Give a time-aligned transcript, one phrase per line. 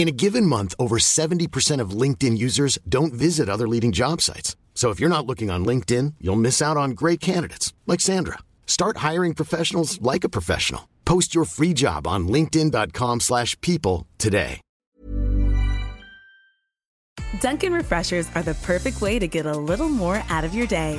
[0.00, 4.56] In a given month, over 70% of LinkedIn users don't visit other leading job sites.
[4.72, 8.38] So if you're not looking on LinkedIn, you'll miss out on great candidates like Sandra.
[8.64, 10.88] Start hiring professionals like a professional.
[11.04, 14.62] Post your free job on linkedin.com/people today.
[17.40, 20.98] Dunkin' Refreshers are the perfect way to get a little more out of your day.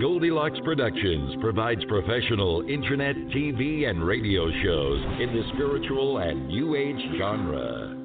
[0.00, 7.18] Goldilocks Productions provides professional internet, TV, and radio shows in the spiritual and New Age
[7.18, 7.96] genre.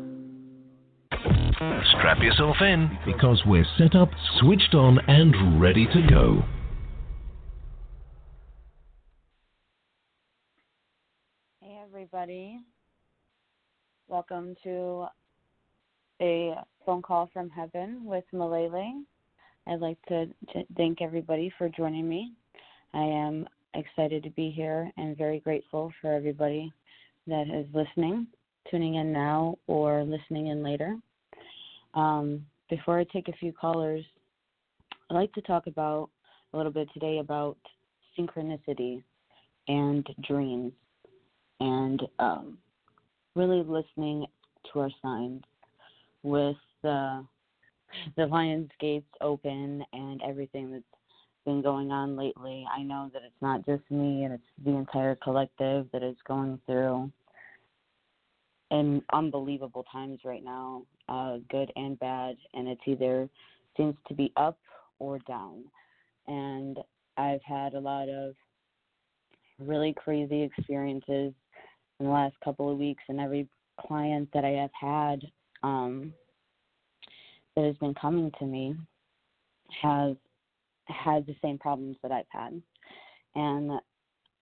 [1.91, 4.09] Strap yourself in because we're set up,
[4.39, 6.43] switched on, and ready to go.
[11.61, 12.59] Hey, everybody.
[14.07, 15.05] Welcome to
[16.19, 16.55] a
[16.87, 19.03] phone call from heaven with Malele.
[19.67, 22.33] I'd like to, to thank everybody for joining me.
[22.93, 26.71] I am excited to be here and very grateful for everybody
[27.27, 28.27] that is listening,
[28.69, 30.97] tuning in now, or listening in later.
[31.93, 34.03] Um, before I take a few callers,
[35.09, 36.09] I'd like to talk about
[36.53, 37.57] a little bit today about
[38.17, 39.01] synchronicity
[39.67, 40.73] and dreams
[41.59, 42.57] and um,
[43.35, 44.25] really listening
[44.71, 45.41] to our signs
[46.23, 47.25] with the
[48.17, 50.83] the Lions gates open and everything that's
[51.45, 52.65] been going on lately.
[52.75, 56.59] I know that it's not just me and it's the entire collective that is going
[56.65, 57.11] through
[58.71, 63.29] in unbelievable times right now, uh, good and bad, and it's either
[63.77, 64.57] seems to be up
[64.99, 65.63] or down.
[66.27, 66.79] And
[67.17, 68.33] I've had a lot of
[69.59, 71.33] really crazy experiences
[71.99, 73.47] in the last couple of weeks, and every
[73.79, 75.21] client that I have had
[75.61, 76.13] um,
[77.55, 78.75] that has been coming to me
[79.81, 80.15] has
[80.87, 82.61] had the same problems that I've had.
[83.35, 83.79] And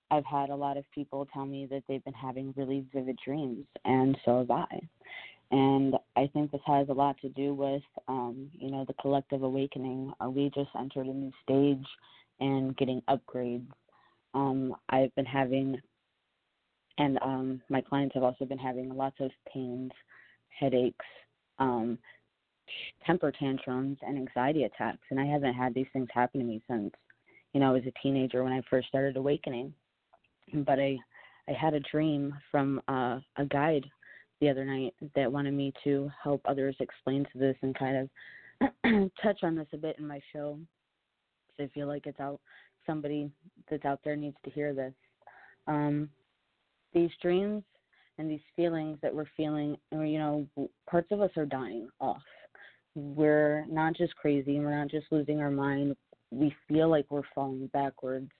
[0.10, 3.66] I've had a lot of people tell me that they've been having really vivid dreams,
[3.86, 4.82] and so have I.
[5.52, 9.44] And I think this has a lot to do with, um, you know, the collective
[9.44, 10.14] awakening.
[10.26, 11.86] We just entered a new stage
[12.40, 13.68] and getting upgrades.
[14.34, 15.78] Um, I've been having,
[16.98, 19.92] and um, my clients have also been having lots of pains,
[20.58, 21.06] headaches,
[21.60, 21.98] um,
[23.06, 26.92] temper tantrums and anxiety attacks and I haven't had these things happen to me since
[27.54, 29.74] you know I was a teenager when I first started awakening.
[30.54, 30.98] But I
[31.48, 33.86] I had a dream from uh, a guide
[34.40, 39.12] the other night that wanted me to help others explain to this and kind of
[39.24, 40.60] touch on this a bit in my show.
[41.48, 42.40] Because I feel like it's out
[42.86, 43.30] somebody
[43.69, 44.94] that's out there needs to hear this.
[45.68, 46.10] Um
[46.94, 47.63] these dreams
[48.18, 50.48] and these feelings that we're feeling or you know
[50.90, 52.22] parts of us are dying off
[52.96, 55.96] we're not just crazy and we're not just losing our mind.
[56.32, 58.32] We feel like we're falling backwards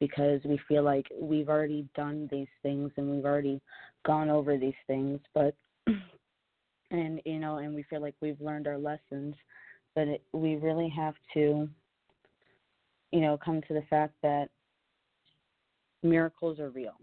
[0.00, 3.60] because we feel like we've already done these things and we've already
[4.04, 5.54] gone over these things but
[6.94, 9.34] and you know and we feel like we've learned our lessons.
[9.94, 11.68] But it, we really have to
[13.10, 14.48] you know come to the fact that
[16.02, 16.94] miracles are real.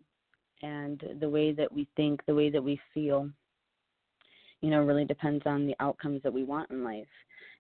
[0.63, 3.29] And the way that we think the way that we feel
[4.61, 7.07] you know, really depends on the outcomes that we want in life.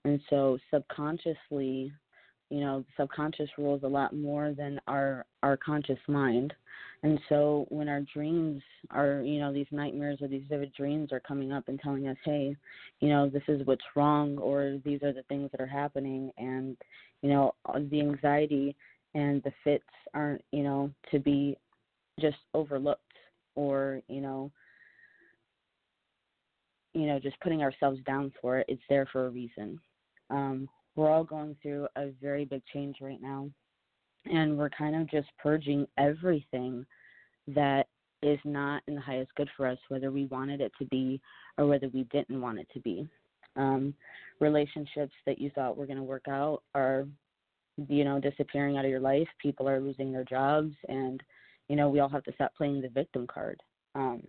[0.05, 1.91] And so subconsciously,
[2.49, 6.53] you know, subconscious rules a lot more than our our conscious mind.
[7.03, 8.61] And so when our dreams
[8.91, 12.17] are, you know, these nightmares or these vivid dreams are coming up and telling us,
[12.23, 12.55] hey,
[12.99, 16.77] you know, this is what's wrong or these are the things that are happening and,
[17.23, 18.75] you know, uh, the anxiety
[19.15, 19.83] and the fits
[20.13, 21.57] aren't, you know, to be
[22.19, 23.01] just overlooked
[23.55, 24.51] or, you know,
[26.93, 28.65] you know, just putting ourselves down for it.
[28.69, 29.79] It's there for a reason.
[30.29, 33.49] Um, we're all going through a very big change right now,
[34.25, 36.85] and we're kind of just purging everything
[37.47, 37.87] that
[38.21, 41.19] is not in the highest good for us, whether we wanted it to be
[41.57, 43.07] or whether we didn't want it to be.
[43.55, 43.93] Um,
[44.39, 47.07] relationships that you thought were going to work out are,
[47.87, 49.27] you know, disappearing out of your life.
[49.41, 51.21] People are losing their jobs, and
[51.67, 53.61] you know, we all have to stop playing the victim card.
[53.95, 54.21] Um,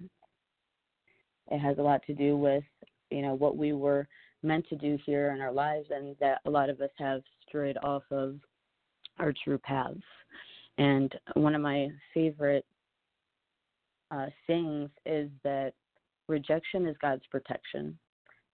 [1.50, 2.64] it has a lot to do with,
[3.10, 4.06] you know, what we were
[4.42, 7.76] meant to do here in our lives, and that a lot of us have strayed
[7.82, 8.36] off of
[9.18, 10.00] our true paths.
[10.78, 12.64] And one of my favorite
[14.10, 15.72] uh, sayings is that
[16.28, 17.98] rejection is God's protection,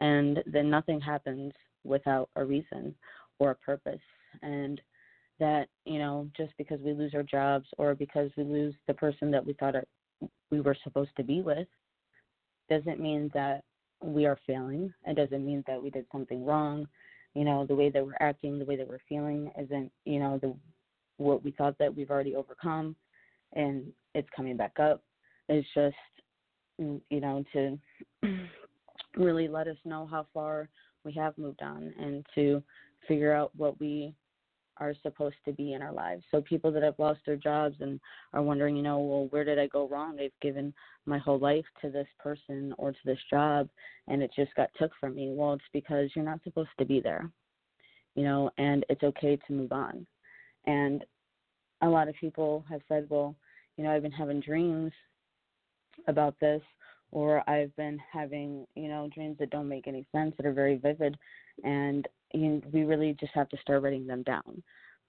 [0.00, 1.52] and that nothing happens
[1.84, 2.94] without a reason
[3.38, 4.00] or a purpose.
[4.42, 4.80] And
[5.40, 9.30] that you know, just because we lose our jobs or because we lose the person
[9.30, 9.74] that we thought
[10.50, 11.68] we were supposed to be with,
[12.68, 13.64] doesn't mean that
[14.02, 14.92] we are failing.
[15.06, 16.86] It doesn't mean that we did something wrong.
[17.34, 20.38] You know, the way that we're acting, the way that we're feeling isn't, you know,
[20.38, 20.54] the
[21.18, 22.94] what we thought that we've already overcome
[23.54, 25.02] and it's coming back up.
[25.48, 25.96] It's just
[26.80, 27.78] mm, you know, to
[29.16, 30.68] really let us know how far
[31.04, 32.62] we have moved on and to
[33.06, 34.14] figure out what we
[34.78, 36.22] are supposed to be in our lives.
[36.30, 38.00] So people that have lost their jobs and
[38.32, 40.16] are wondering, you know, well, where did I go wrong?
[40.16, 40.72] They've given
[41.06, 43.68] my whole life to this person or to this job
[44.06, 45.32] and it just got took from me.
[45.34, 47.30] Well, it's because you're not supposed to be there.
[48.14, 50.06] You know, and it's okay to move on.
[50.66, 51.04] And
[51.82, 53.36] a lot of people have said, well,
[53.76, 54.92] you know, I've been having dreams
[56.08, 56.62] about this
[57.10, 60.76] or I've been having, you know, dreams that don't make any sense that are very
[60.76, 61.16] vivid
[61.64, 64.62] and you we really just have to start writing them down.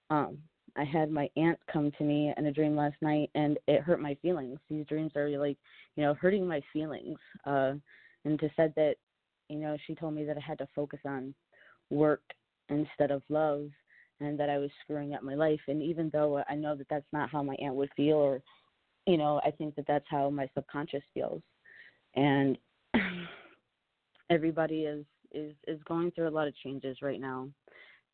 [0.10, 0.38] Um,
[0.78, 4.02] I had my aunt come to me in a dream last night, and it hurt
[4.02, 4.60] my feelings.
[4.70, 5.58] These dreams are like,
[5.96, 7.18] you know, hurting my feelings.
[7.46, 7.74] Uh,
[8.26, 8.96] and to said that,
[9.50, 11.34] you know, she told me that I had to focus on
[11.90, 12.22] work
[12.70, 13.70] instead of love,
[14.20, 15.62] and that I was screwing up my life.
[15.68, 18.42] And even though I know that that's not how my aunt would feel, or,
[19.08, 21.42] you know, I think that that's how my subconscious feels.
[22.16, 22.58] And
[24.30, 27.48] everybody is is is going through a lot of changes right now.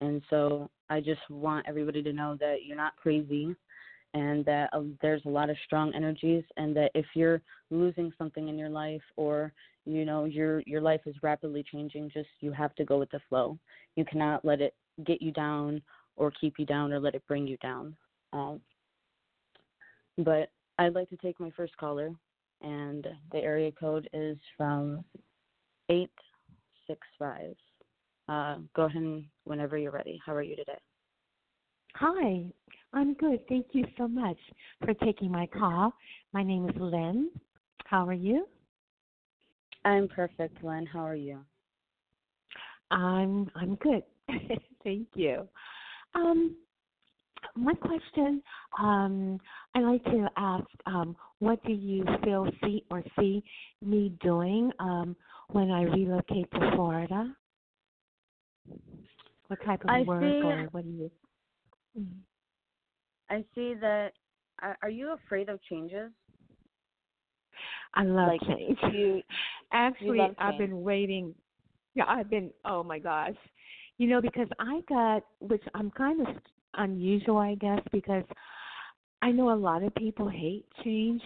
[0.02, 3.56] And so I just want everybody to know that you're not crazy
[4.14, 8.50] and that uh, there's a lot of strong energies and that if you're losing something
[8.50, 9.54] in your life or
[9.86, 13.20] you know your your life is rapidly changing just you have to go with the
[13.30, 13.58] flow.
[13.96, 14.74] You cannot let it
[15.06, 15.82] get you down
[16.18, 17.96] or keep you down or let it bring you down.
[18.34, 18.62] Um,
[20.18, 20.50] but
[20.80, 22.12] i'd like to take my first caller
[22.66, 25.06] and the area code is from
[25.90, 26.12] eight
[26.88, 27.56] six five.
[28.28, 30.20] Uh, go ahead whenever you're ready.
[30.26, 30.78] How are you today?
[31.96, 32.46] Hi,
[32.94, 33.40] I'm good.
[33.48, 34.38] Thank you so much
[34.84, 35.94] for taking my call.
[36.34, 37.30] My name is Lynn.
[37.86, 38.48] How are you?
[39.86, 40.88] I'm perfect, Lynn.
[40.88, 41.40] How are you?
[42.92, 44.04] I'm I'm good.
[44.84, 45.48] Thank you.
[46.16, 46.56] Um,
[47.56, 48.42] my question,
[48.80, 49.40] um,
[49.76, 53.44] I like to ask, um, what do you feel, see, or see
[53.82, 55.16] me doing um,
[55.50, 57.36] when I relocate to Florida?
[59.48, 61.12] What type of I work see, or what do you?
[62.00, 62.20] Mm-hmm.
[63.30, 64.12] I see that.
[64.82, 66.12] Are you afraid of changes?
[67.94, 68.78] I love like, change.
[68.94, 69.22] You,
[69.74, 71.36] Actually, you I've been waiting.
[71.94, 72.52] Yeah, I've been.
[72.64, 73.36] Oh my gosh,
[73.98, 76.28] you know, because I got, which I'm kind of
[76.78, 78.24] unusual, I guess, because
[79.22, 81.22] I know a lot of people hate change,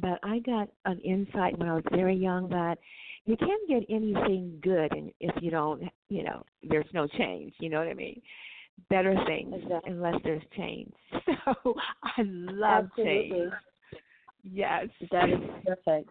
[0.00, 2.78] but I got an insight when I was very young that
[3.26, 7.54] you can't get anything good if you don't, you know, there's no change.
[7.58, 8.20] You know what I mean?
[8.90, 9.92] Better things exactly.
[9.92, 10.92] unless there's change.
[11.44, 13.30] So I love Absolutely.
[13.30, 13.52] change.
[14.42, 16.10] Yes, that is perfect.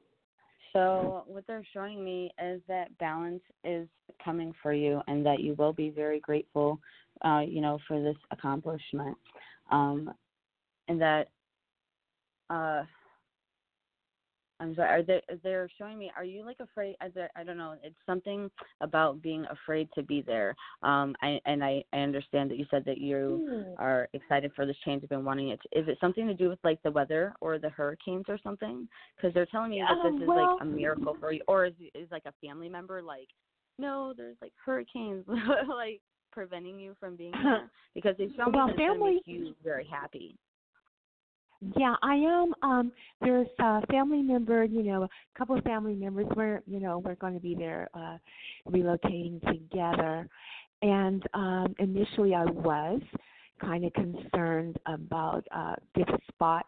[0.73, 3.87] So what they're showing me is that balance is
[4.23, 6.79] coming for you, and that you will be very grateful,
[7.23, 9.17] uh, you know, for this accomplishment,
[9.71, 10.13] um,
[10.87, 11.29] and that
[12.49, 12.83] uh,
[14.59, 14.89] I'm sorry.
[14.89, 16.11] Are they they're showing me?
[16.15, 16.95] Are you like afraid?
[17.13, 17.75] There, I don't know.
[17.83, 18.49] It's something
[18.81, 20.55] about being afraid to be there.
[20.83, 23.73] Um, I and I I understand that you said that you Hmm.
[23.77, 25.01] are excited for this change.
[25.01, 25.59] You've been wanting it.
[25.73, 28.87] Is it something to do with like the weather or the hurricanes or something?
[29.15, 31.73] Because they're telling me that Um, this is like a miracle for you, or is
[31.93, 33.27] is like a family member like,
[33.79, 35.25] no, there's like hurricanes
[35.67, 35.99] like
[36.33, 39.55] preventing you from being there because they show Well, that it's gonna family- make you
[39.63, 40.35] very happy.
[41.77, 42.53] Yeah, I am.
[42.61, 46.25] Um, there's a family member, you know, a couple of family members.
[46.35, 48.17] We're, you know, we're going to be there, uh,
[48.69, 50.27] relocating together.
[50.81, 53.01] And um, initially, I was
[53.61, 56.67] kind of concerned about uh, different spots,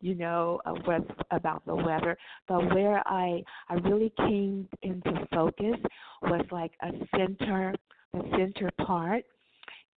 [0.00, 2.16] you know, uh, with about the weather.
[2.46, 5.74] But where I I really came into focus
[6.22, 7.74] was like a center,
[8.12, 9.24] center part,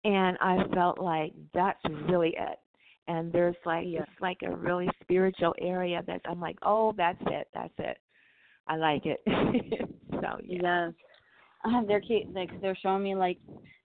[0.04, 2.60] and I felt like that's really it
[3.08, 4.02] and there's like Yeah.
[4.02, 7.98] it's like a really spiritual area that I'm like, oh, that's it, that's it.
[8.68, 9.20] I like it.
[10.12, 10.88] so yeah.
[10.88, 10.94] Yes.
[11.64, 13.38] Uh, they're keep, like they're showing me like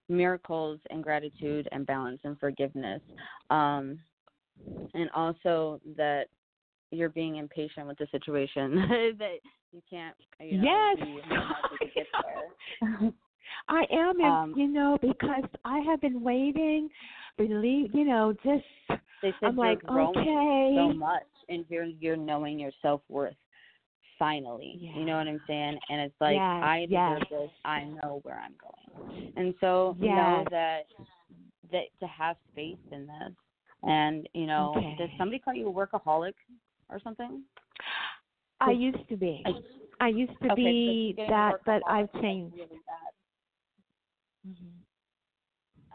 [0.09, 3.01] miracles and gratitude and balance and forgiveness.
[3.49, 3.99] Um
[4.93, 6.25] and also that
[6.91, 8.75] you're being impatient with the situation
[9.19, 9.37] that
[9.71, 13.13] you can't you know Yes.
[13.55, 14.07] be more happy to get there.
[14.07, 16.89] I am, and Um, you know, because I have been waiting,
[17.37, 18.63] believe, you know, just
[19.21, 20.73] they said I'm you're like, growing okay.
[20.75, 23.35] so much and you're you're knowing your self worth
[24.19, 24.79] finally.
[24.95, 25.79] You know what I'm saying?
[25.89, 27.21] And it's like Yes, I deserve yes.
[27.29, 27.49] this.
[27.65, 29.33] I know where I'm going.
[29.35, 30.81] And so know that
[31.71, 33.33] that to have faith in this.
[33.83, 34.95] And, you know, Okay.
[34.97, 36.33] does somebody call you a workaholic
[36.89, 37.43] or something?
[38.59, 39.43] I used to be.
[39.45, 39.51] I-
[39.99, 42.55] I used to okay, be getting that, but I've changed.
[42.55, 42.79] really
[44.47, 44.85] Mhm.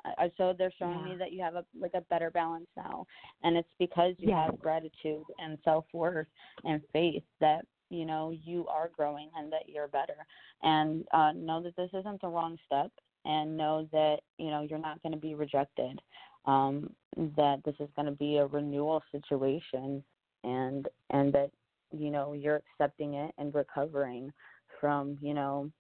[0.05, 1.05] Uh, so they're showing Yeah.
[1.05, 3.07] me that you have a like a better balance now
[3.45, 4.33] and it's because you Yes.
[4.33, 6.27] have gratitude and self-worth
[6.65, 10.17] and faith that you know you are growing and that you're better
[10.63, 12.91] and uh know that this isn't the wrong step
[13.25, 16.01] and know that you know you're not going to be rejected
[16.47, 16.91] um
[17.37, 20.03] that this is going to be a renewal situation
[20.45, 21.51] and and that
[21.93, 24.33] you know you're accepting it and recovering
[24.81, 25.71] from you know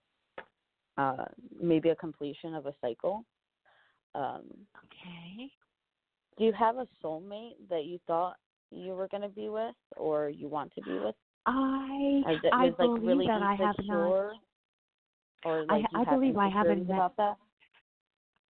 [0.99, 1.25] uh
[1.61, 3.25] maybe a completion of a cycle
[4.15, 4.43] um
[4.85, 5.51] Okay.
[6.39, 8.37] do you have a soulmate that you thought
[8.71, 11.15] you were going to be with or you want to be with
[11.47, 14.07] I Is I like believe really that I have not.
[15.45, 17.37] or I- like I have believe I haven't met- about that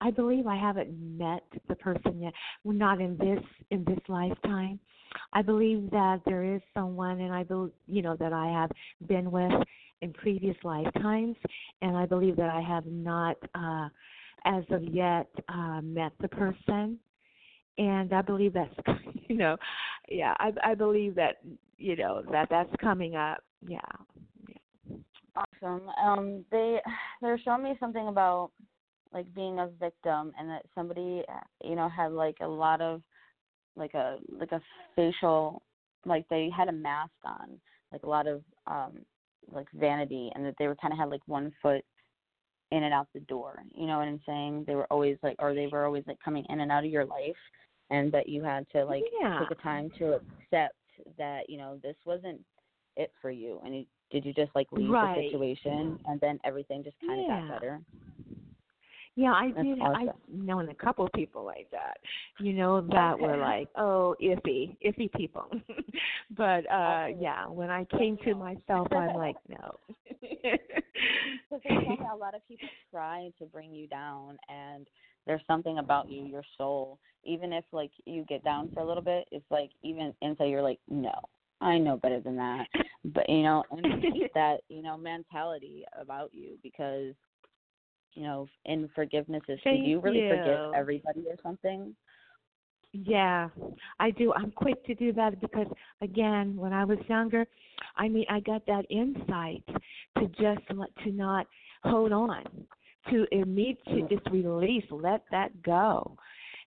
[0.01, 2.35] I believe I haven't met the person yet.
[2.65, 4.79] Well, not in this in this lifetime.
[5.33, 8.71] I believe that there is someone, and I believe you know that I have
[9.09, 9.53] been with
[10.03, 11.37] in previous lifetimes,
[11.83, 13.89] and I believe that I have not, uh,
[14.45, 16.99] as of yet, uh, met the person.
[17.79, 18.75] And I believe that's
[19.29, 19.57] you know,
[20.09, 21.37] yeah, I I believe that
[21.79, 23.39] you know that that's coming up.
[23.67, 23.79] Yeah.
[25.37, 26.79] awesome um they
[27.21, 28.51] they're showing me something about
[29.13, 31.23] like being a victim and that somebody
[31.65, 33.03] you know had like a lot of
[33.77, 34.61] like a like a
[34.95, 35.63] facial
[36.05, 37.61] like they had a mask on
[37.93, 38.99] like a lot of um
[39.53, 41.85] like vanity and that they were kind of had like one foot
[42.73, 45.55] in and out the door you know what i'm saying they were always like or
[45.55, 47.37] they were always like coming in and out of your life
[47.91, 49.39] and that you had to like Yeah.
[49.39, 50.75] take a time to accept
[51.19, 52.41] that you know this wasn't
[52.97, 55.15] it for you and you, did you just like leave Right.
[55.17, 57.41] the situation and then everything just kind of Yeah.
[57.49, 57.81] got better
[59.17, 59.79] Yeah, I That's did.
[59.81, 60.09] awesome.
[60.11, 61.97] I've known a couple of people like that,
[62.39, 65.51] you know, that were like, oh, iffy, iffy people.
[66.37, 69.79] but uh yeah, when I came to myself, I'm like, no.
[71.51, 74.87] Because a lot of people try to bring you down, and
[75.27, 76.99] there's something about you, your soul.
[77.25, 80.63] Even if like you get down for a little bit, it's like even inside you're
[80.63, 81.13] like, no,
[81.61, 82.67] I know better than that.
[83.05, 83.85] But you know, and
[84.35, 87.15] that you know mentality about you because
[88.17, 91.95] you know, in forgiveness is do you really forgive everybody or something?
[92.93, 93.49] Yeah,
[94.01, 94.33] I do.
[94.33, 95.67] I'm quick to do that because,
[96.01, 97.47] again, when I was younger,
[97.97, 99.63] I mean, I got that insight
[100.19, 101.47] to just let, to not
[101.85, 102.45] hold on,
[103.11, 106.17] to immediate to just release, let that go,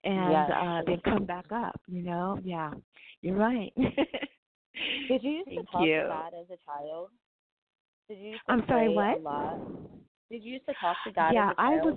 [0.04, 0.50] and Yes.
[0.50, 1.80] uh then come back up.
[1.86, 2.40] You know?
[2.44, 2.72] Yeah,
[3.22, 3.72] you're right.
[3.76, 6.02] Did you used Thank to talk you.
[6.02, 7.10] to God as a child?
[8.08, 9.20] Did you I'm sorry, what?
[10.30, 11.96] Did you used to talk to God yeah, I was.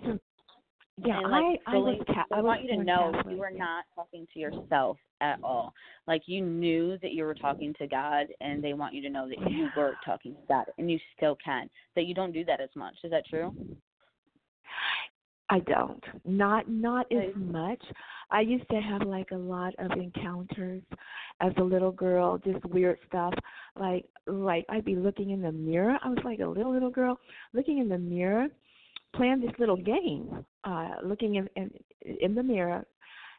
[1.04, 1.96] Yeah, and like I I was.
[2.08, 5.40] Ca- I I want you to know Catholic, you were not talking to yourself at
[5.44, 5.74] all.
[6.08, 9.28] Like you knew that you were talking to God, and they want you to know
[9.28, 11.70] that you were talking to God, and you still can.
[11.96, 12.96] That you don't do that as much.
[13.04, 13.54] Is that true?
[15.50, 16.04] I don't.
[16.26, 17.82] Not not as much.
[18.32, 20.84] I used to have like a lot of encounters
[21.42, 23.34] as a little girl, just weird stuff.
[23.80, 25.98] Like like I'd be looking in the mirror.
[26.04, 27.20] I was like a little little girl
[27.54, 28.48] looking in the mirror,
[29.16, 31.72] playing this little game, uh, looking in, in
[32.22, 32.86] in the mirror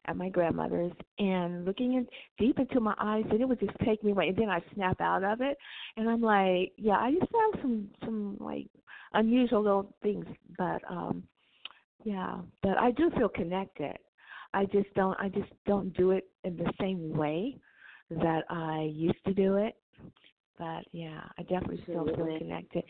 [0.07, 2.07] at my grandmother's and looking in
[2.39, 5.01] deep into my eyes and it would just take me away and then I'd snap
[5.01, 5.59] out of it
[5.97, 8.67] and I'm like, yeah, I used to have some some like
[9.13, 10.25] unusual little things
[10.57, 11.23] but um
[12.05, 13.97] yeah, but I do feel connected.
[14.53, 17.57] I just don't I just don't do it in the same way
[18.11, 19.77] that I used to do it.
[20.59, 22.85] But yeah, I definitely still feel connected.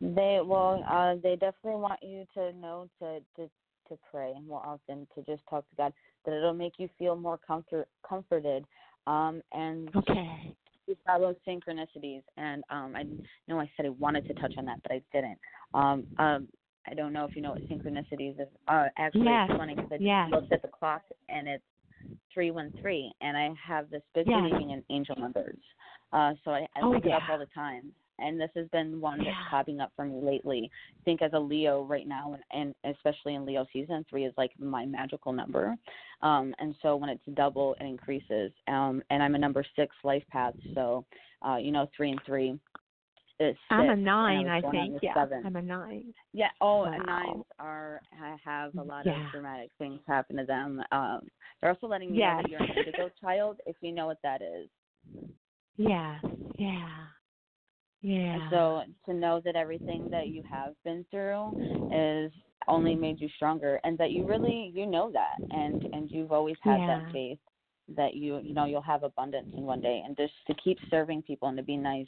[0.00, 3.50] They well, uh, they definitely want you to know to to
[3.88, 5.92] to pray more often, to just talk to God.
[6.24, 8.64] That it'll make you feel more comfort comforted.
[9.06, 10.54] Um, and okay.
[10.86, 13.04] You follow synchronicities, and um, I
[13.48, 15.38] know I said I wanted to touch on that, but I didn't.
[15.74, 16.48] Um, um,
[16.88, 18.48] I don't know if you know what synchronicities is.
[18.68, 19.48] Uh, actually, yes.
[19.50, 20.28] it's funny because I yes.
[20.30, 21.64] looked at the clock and it's
[22.32, 24.38] three one three, and I have this big yes.
[24.40, 25.58] believing in angel numbers.
[26.12, 27.16] Uh, so I, I oh, look yeah.
[27.16, 29.32] it up all the time, and this has been one yeah.
[29.32, 30.70] that's popping up for me lately.
[31.00, 34.34] I think as a Leo right now, and, and especially in Leo season, three is
[34.36, 35.74] like my magical number.
[36.22, 38.52] Um, and so when it's double, it increases.
[38.68, 41.04] Um, and I'm a number six life path, so
[41.46, 42.58] uh, you know, three and three
[43.38, 44.98] is I'm a nine, I, I think.
[45.02, 45.42] Yeah, seven.
[45.44, 46.14] I'm a nine.
[46.32, 46.48] Yeah.
[46.60, 46.92] Oh, wow.
[46.92, 48.00] and nines are
[48.44, 49.26] have a lot yeah.
[49.26, 50.82] of dramatic things happen to them.
[50.92, 51.20] Um,
[51.60, 52.36] they're also letting you yes.
[52.36, 54.68] know that you're an indigo child if you know what that is.
[55.76, 56.18] Yeah,
[56.58, 56.88] Yeah.
[58.02, 58.34] Yeah.
[58.34, 62.32] And so to know that everything that you have been through is
[62.68, 66.56] only made you stronger, and that you really you know that, and and you've always
[66.62, 66.86] had yeah.
[66.86, 67.38] that faith
[67.96, 71.22] that you you know you'll have abundance in one day, and just to keep serving
[71.22, 72.06] people and to be nice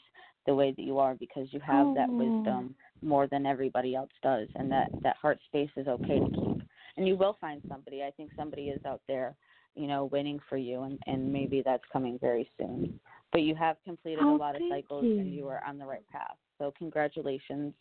[0.49, 1.95] the way that you are because you have oh.
[1.95, 6.31] that wisdom more than everybody else does and that that heart space is okay to
[6.31, 6.63] keep
[6.97, 9.35] and you will find somebody i think somebody is out there
[9.77, 12.99] you know waiting for you and and maybe that's coming very soon
[13.31, 15.19] but you have completed oh, a lot of cycles you.
[15.19, 17.75] and you are on the right path so congratulations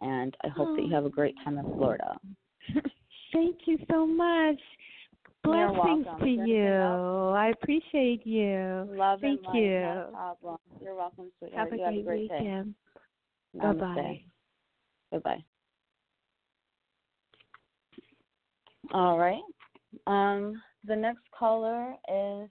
[0.00, 0.76] and i hope oh.
[0.76, 1.10] that you have a oh.
[1.10, 2.18] great time in florida
[3.32, 4.58] thank you so much
[5.48, 7.34] blessings to you.
[7.34, 8.88] I appreciate you.
[8.90, 9.80] Love Thank and you.
[9.80, 10.58] No problem.
[10.80, 11.72] You're welcome, sweetheart.
[11.72, 12.74] Have a, you great, have a great weekend.
[13.54, 13.60] day.
[13.60, 14.20] Bye bye.
[15.12, 15.44] Bye bye.
[18.92, 19.42] All right.
[20.06, 22.48] Um, the next caller is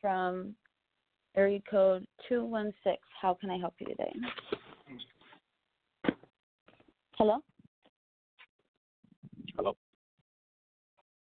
[0.00, 0.54] from
[1.36, 2.98] area code two one six.
[3.20, 4.12] How can I help you today?
[7.18, 7.38] Hello.
[9.56, 9.76] Hello.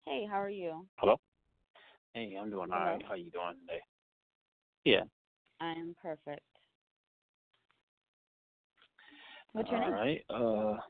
[0.05, 0.87] Hey, how are you?
[0.97, 1.17] Hello.
[2.13, 3.01] Hey, I'm doing all right.
[3.03, 3.81] How are you doing today?
[4.85, 5.03] Yeah.
[5.59, 6.41] I'm perfect.
[9.53, 10.21] What's your all name?
[10.29, 10.77] All right.
[10.77, 10.81] Uh,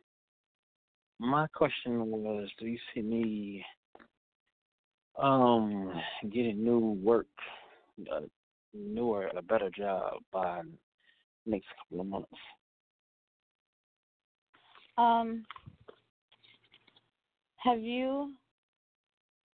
[1.20, 3.66] my question was, do you see me
[5.22, 5.94] um
[6.32, 7.28] getting new work,
[8.12, 8.22] a
[8.74, 10.62] newer, a better job by
[11.46, 12.32] next couple of months?
[14.98, 15.46] Um,
[17.58, 18.34] have you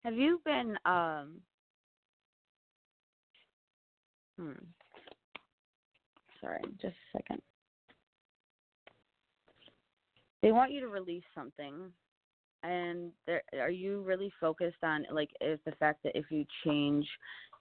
[0.04, 1.40] have you been um
[4.38, 4.52] hmm
[6.40, 7.42] sorry, just a second.
[10.42, 11.90] They want you to release something
[12.62, 17.06] and there are you really focused on like is the fact that if you change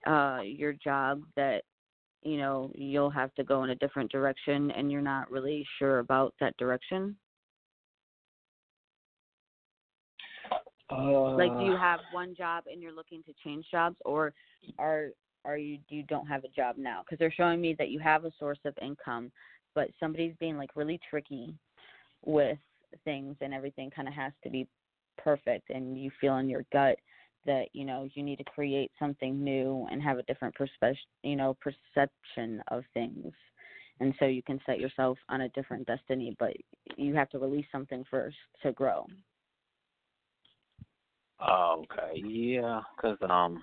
[0.08, 1.64] uh your job that
[2.24, 6.00] you know you'll have to go in a different direction and you're not really sure
[6.00, 7.16] about that direction?
[10.90, 14.34] Uh, like do you have one job and you're looking to change jobs or
[14.80, 15.10] are
[15.46, 17.02] are you do you don't have a job now?
[17.04, 19.32] Because they're showing me that you have a source of income
[19.76, 21.54] but somebody's being like really tricky
[22.26, 22.58] with
[23.04, 24.68] things and everything kind of has to be
[25.18, 26.98] perfect and you feel in your gut
[27.46, 31.36] that you know you need to create something new and have a different perspective you
[31.36, 33.34] know perception of things.
[34.00, 36.54] And so you can set yourself on a different destiny but
[36.98, 39.06] you have to release something first to grow
[41.40, 42.20] Oh, okay.
[42.20, 43.62] Yeah, cause um,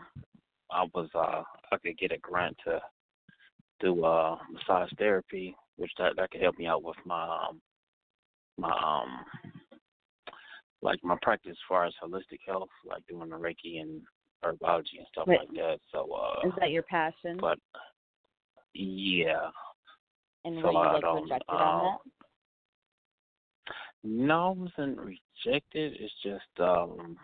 [0.70, 2.80] I was uh, I could get a grant to
[3.80, 7.60] do uh massage therapy, which that that could help me out with my um
[8.58, 9.24] my um
[10.82, 14.02] like my practice as far as holistic health, like doing the Reiki and
[14.44, 15.78] herbology and stuff Wait, like that.
[15.90, 17.38] So uh, is that your passion?
[17.40, 17.58] but
[18.74, 19.50] yeah,
[20.44, 21.98] and so were you like rejected um, on that?
[24.04, 25.96] No, I wasn't rejected.
[25.98, 27.16] It's just um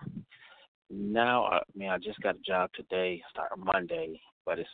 [0.90, 4.68] now I mean I just got a job today, starting Monday, but it's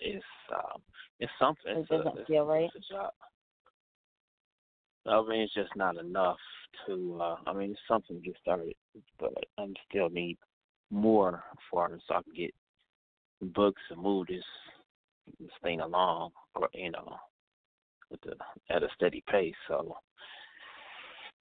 [0.00, 0.80] it's um
[1.20, 1.78] it's something.
[1.78, 2.70] It doesn't it's, feel right.
[2.74, 3.10] it's a job.
[5.06, 6.38] I mean it's just not enough
[6.86, 8.74] to uh I mean it's something to get started,
[9.18, 10.36] but I still need
[10.90, 12.54] more for it so I can get
[13.54, 14.44] books and move this
[15.40, 17.16] this thing along, or you know,
[18.10, 18.34] with the
[18.74, 19.54] at a steady pace.
[19.68, 19.96] So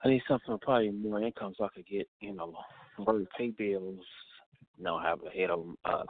[0.04, 2.54] I need something probably more income so I could get you know
[3.00, 4.06] work pay bills,
[4.78, 6.04] you know, have a head of uh,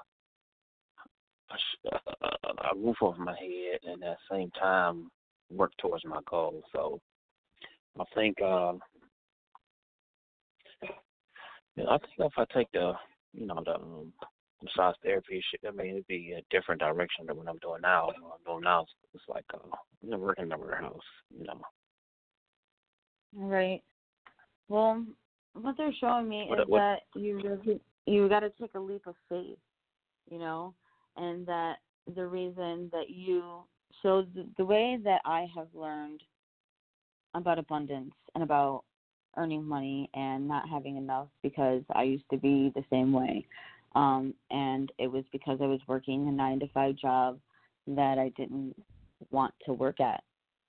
[1.92, 2.28] a,
[2.72, 5.10] a roof over my head, and at the same time
[5.52, 6.64] work towards my goal.
[6.74, 7.00] So
[8.00, 8.74] I think uh,
[11.78, 12.94] I think if I take the
[13.34, 14.14] you know the um,
[14.64, 18.08] massage therapy, I mean it'd be a different direction than what I'm doing now.
[18.08, 21.00] What I'm doing now it's like uh, working in a warehouse,
[21.38, 21.62] you know.
[23.36, 23.84] Right.
[24.70, 25.06] Well,
[25.54, 28.80] what they're showing me What- is what- that you really, you got to take a
[28.80, 29.60] leap of faith,
[30.30, 30.74] you know,
[31.18, 33.66] and that the reason that you
[34.02, 36.22] so the, the way that I have learned
[37.34, 38.84] about abundance and about
[39.38, 43.46] earning money and not having enough because I used to be the same way.
[43.96, 47.40] Um, and it was because I was working a nine to five job
[47.88, 48.76] that I didn't
[49.32, 50.24] want to work at.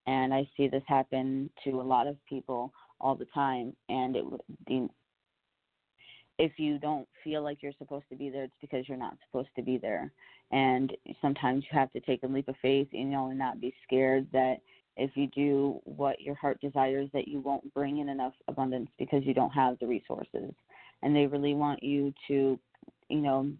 [0.07, 3.75] And I see this happen to a lot of people all the time.
[3.89, 4.25] And it
[4.67, 4.89] the
[6.39, 9.49] if you don't feel like you're supposed to be there, it's because you're not supposed
[9.57, 10.13] to be there.
[10.53, 10.93] And
[11.23, 14.27] sometimes you have to take a leap of faith, you know, and not be scared
[14.33, 14.57] that
[14.97, 19.25] if you do what your heart desires, that you won't bring in enough abundance because
[19.25, 20.53] you don't have the resources.
[21.03, 22.59] And they really want you to,
[23.09, 23.51] you know,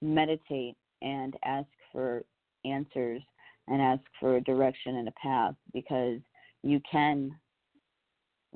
[0.00, 2.24] meditate and ask for
[2.64, 3.22] answers
[3.68, 6.20] and ask for a direction and a path because
[6.62, 7.34] you can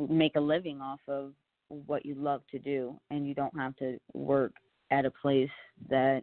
[0.09, 1.33] make a living off of
[1.69, 4.53] what you love to do and you don't have to work
[4.91, 5.51] at a place
[5.89, 6.23] that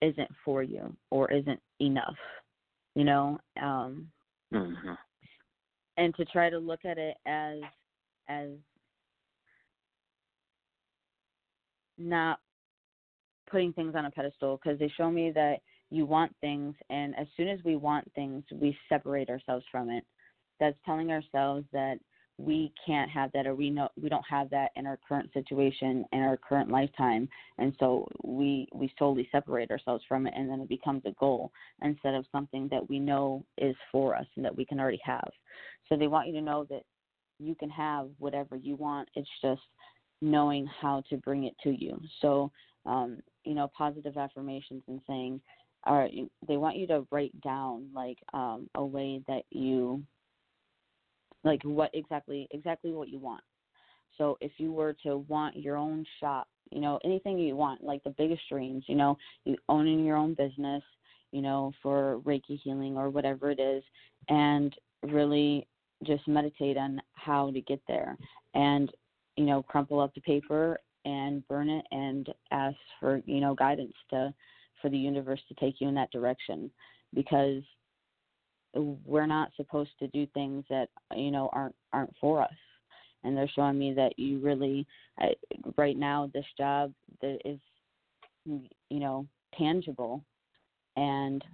[0.00, 2.16] isn't for you or isn't enough
[2.94, 4.10] you know um
[4.52, 4.98] Mhm.
[5.96, 7.60] and to try to look at it as
[8.28, 8.50] as
[11.98, 12.40] not
[13.46, 15.60] putting things on a pedestal because they show me that
[15.92, 20.04] you want things and as soon as we want things we separate ourselves from it.
[20.58, 21.98] That's telling ourselves that
[22.38, 26.04] we can't have that or we know we don't have that in our current situation
[26.12, 27.28] in our current lifetime.
[27.58, 31.52] And so we we solely separate ourselves from it and then it becomes a goal
[31.82, 35.30] instead of something that we know is for us and that we can already have.
[35.88, 36.82] So they want you to know that
[37.38, 39.10] you can have whatever you want.
[39.14, 39.60] It's just
[40.22, 42.00] knowing how to bring it to you.
[42.22, 42.50] So
[42.86, 45.40] um you know positive affirmations and saying
[45.86, 46.12] right
[46.46, 50.02] they want you to write down like um a way that you
[51.44, 53.42] like what exactly exactly what you want.
[54.16, 58.02] So if you were to want your own shop you know anything you want like
[58.04, 60.82] the biggest dreams you know you owning your own business
[61.30, 63.82] you know for reiki healing or whatever it is
[64.28, 65.66] and really
[66.04, 68.16] just meditate on how to get there
[68.54, 68.90] and
[69.36, 73.94] you know crumple up the paper and burn it and ask for you know guidance
[74.10, 74.32] to
[74.82, 76.70] for the universe to take you in that direction
[77.14, 77.62] because
[78.74, 82.50] we're not supposed to do things that you know aren't aren't for us.
[83.24, 84.86] And they're showing me that you really
[85.18, 85.34] I,
[85.76, 87.58] right now this job that is
[88.44, 90.24] you know tangible
[90.96, 91.44] and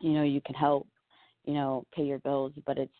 [0.00, 0.86] you know you can help
[1.44, 2.92] you know pay your bills but it's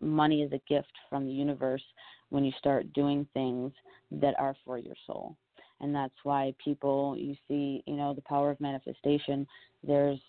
[0.00, 1.82] money is a gift from the universe
[2.30, 3.72] when you start doing things
[4.10, 5.36] that are for your soul
[5.82, 9.46] and that's why people you see you know the power of manifestation.
[9.82, 10.20] There's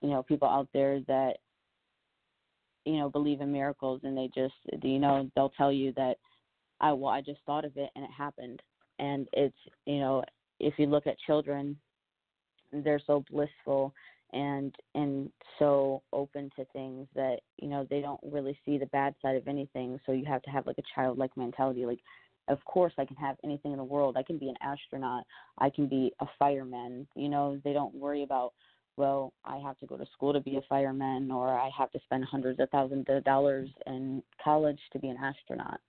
[0.00, 1.34] you know people out there that
[2.84, 6.16] you know believe in miracles and they just you know they'll tell you that
[6.80, 8.60] i well i just thought of it and it happened.
[8.98, 10.24] And it's you know
[10.58, 11.76] if you look at children
[12.72, 13.94] they're so blissful
[14.32, 19.14] and and so open to things that you know they don't really see the bad
[19.22, 19.98] side of anything.
[20.04, 22.00] So you have to have like a childlike mentality like
[22.48, 24.16] of course I can have anything in the world.
[24.16, 25.24] I can be an astronaut.
[25.58, 27.06] I can be a fireman.
[27.14, 28.52] You know, they don't worry about,
[28.96, 32.00] well, I have to go to school to be a fireman or I have to
[32.04, 35.80] spend hundreds of thousands of dollars in college to be an astronaut.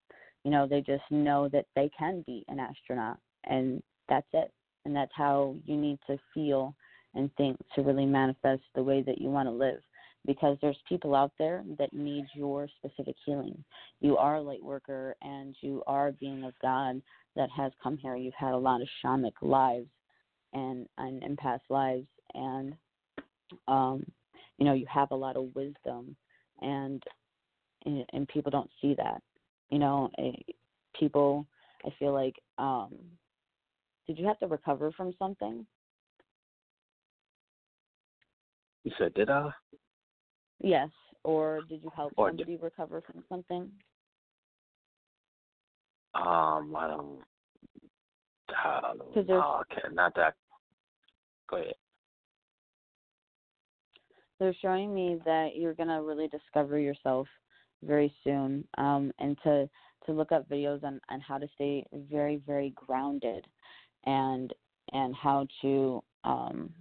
[0.44, 4.52] You know, they just know that they can be an astronaut and that's it.
[4.86, 6.74] And that's how you need to feel
[7.16, 9.82] and think to really manifest the way that you want to live
[10.26, 13.64] because there's people out there that need your specific healing.
[14.02, 17.02] You are a light worker and you are a being of God
[17.36, 18.16] that has come here.
[18.16, 19.88] You've had a lot of shamanic lives
[20.54, 22.74] and and past lives and
[23.68, 24.04] um
[24.58, 26.16] you know you have a lot of wisdom
[26.62, 27.04] and
[27.86, 29.22] and, and people don't see that.
[29.70, 30.32] You know, eh,
[31.00, 31.46] people
[31.86, 32.94] I feel like um
[34.08, 35.66] did you have to recover from something?
[38.84, 39.52] You said, did I?
[40.62, 40.90] Yes.
[41.24, 43.72] Or did you help Or did- somebody recover from something?
[46.16, 47.20] Um, I don't.
[48.50, 48.94] Uh,
[49.30, 50.36] oh, okay, not that.
[51.50, 51.74] Go ahead.
[54.40, 57.28] They're showing me that you're gonna really discover yourself
[57.84, 59.70] very soon, um, and to
[60.06, 63.46] to look up videos on on how to stay very very grounded,
[64.06, 64.54] and
[64.94, 66.74] and how to um,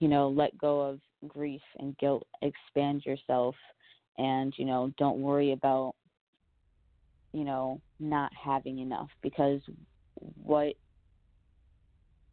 [0.00, 3.54] you know let go of grief and guilt, expand yourself,
[4.18, 5.94] and you know don't worry about
[7.32, 9.60] you know not having enough because
[10.42, 10.74] what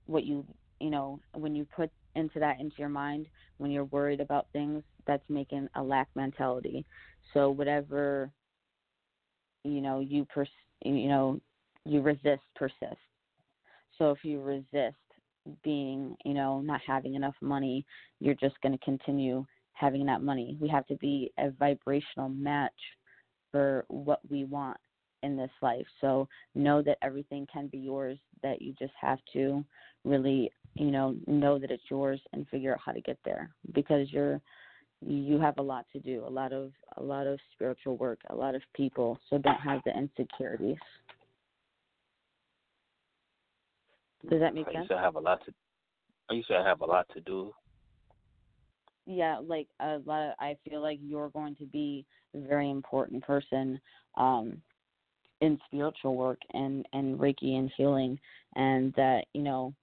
[0.06, 0.46] what you
[0.80, 3.26] you know when you put into that into your mind
[3.58, 6.86] when you're worried about things that's making a lack mentality.
[7.34, 8.32] So whatever
[9.64, 10.50] you know you pers-
[10.84, 11.40] you know
[11.86, 12.98] you resist persists
[13.98, 14.96] so if you resist
[15.64, 17.86] being you know not having enough money
[18.20, 22.72] you're just going to continue having that money we have to be a vibrational match
[23.52, 24.78] for what we want
[25.24, 25.86] in this life.
[26.00, 29.64] So know that everything can be yours, that you just have to
[30.04, 34.12] really, you know, know that it's yours and figure out how to get there because
[34.12, 34.42] you're
[35.04, 38.36] you have a lot to do, a lot of a lot of spiritual work, a
[38.36, 40.78] lot of people, so don't have the insecurities.
[44.30, 44.78] Does that make I sense?
[44.84, 45.54] used to have a lot to.
[46.30, 47.54] I used to have a lot to do.
[49.06, 50.30] Yeah, like a lot.
[50.30, 52.06] Of, I feel like you're going to be
[52.36, 53.80] a very important person
[54.16, 54.62] um,
[55.42, 58.20] in spiritual work and and Reiki and healing,
[58.56, 59.74] and that you know,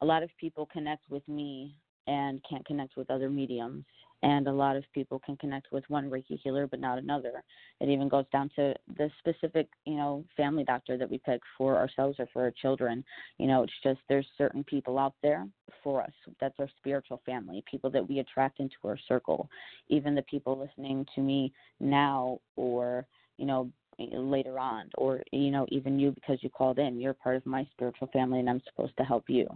[0.00, 3.84] a lot of people connect with me and can't connect with other mediums,
[4.22, 7.42] and a lot of people can connect with one Reiki healer but not another.
[7.80, 11.76] It even goes down to the specific you know family doctor that we pick for
[11.76, 13.04] ourselves or for our children.
[13.38, 15.46] You know, it's just there's certain people out there
[15.82, 19.48] for us that's our spiritual family, people that we attract into our circle.
[19.88, 25.50] Even the people listening to me now or you know Eh, later on or you
[25.50, 28.60] know even you because you called in you're part of my spiritual family and i'm
[28.68, 29.48] supposed to help you.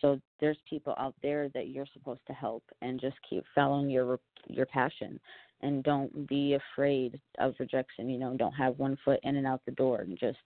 [0.00, 4.18] So there's people out there that you're supposed to help and just keep following your
[4.48, 5.20] your passion.
[5.60, 9.60] And don't be afraid of rejection you know don't have one foot in and out
[9.66, 10.38] the door and just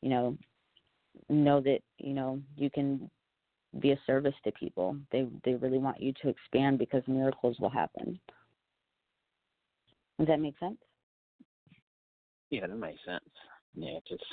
[0.00, 0.36] you know
[1.28, 3.10] know that you know you can
[3.80, 4.96] be a service to people.
[5.10, 8.20] They they really want you to expand because miracles will happen.
[10.18, 10.78] Does that make sense
[12.54, 13.24] yeah, that makes sense.
[13.74, 14.24] Yeah, just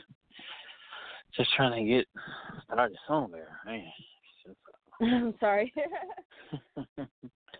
[1.35, 2.05] just trying to get
[2.65, 3.59] started somewhere.
[3.65, 3.85] Man,
[5.01, 5.73] I'm sorry.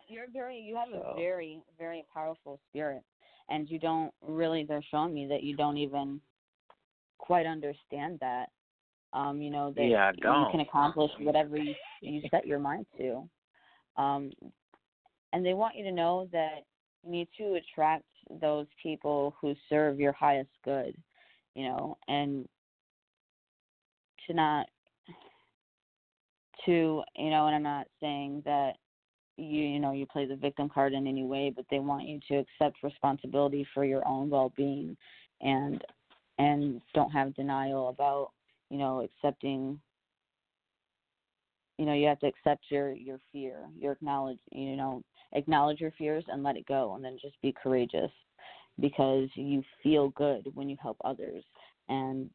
[0.08, 1.14] You're very you have so.
[1.14, 3.04] a very very powerful spirit,
[3.50, 4.64] and you don't really.
[4.64, 6.22] They're showing me that you don't even
[7.18, 8.50] quite understand that.
[9.14, 13.28] Um, you know that yeah, you can accomplish whatever you you set your mind to.
[13.98, 14.32] Um,
[15.34, 16.64] and they want you to know that
[17.06, 18.06] need to attract
[18.40, 20.96] those people who serve your highest good,
[21.56, 22.48] you know, and
[24.28, 24.68] to not
[26.66, 28.74] to you know, and I'm not saying that
[29.38, 32.20] you you know you play the victim card in any way, but they want you
[32.30, 34.96] to accept responsibility for your own well-being
[35.42, 35.84] and
[36.38, 38.32] and don't have denial about
[38.70, 39.80] you know accepting
[41.82, 45.02] you know you have to accept your your fear your acknowledge you know
[45.34, 48.12] acknowledge your fears and let it go and then just be courageous
[48.80, 51.44] because you feel good when you help others
[51.90, 52.30] and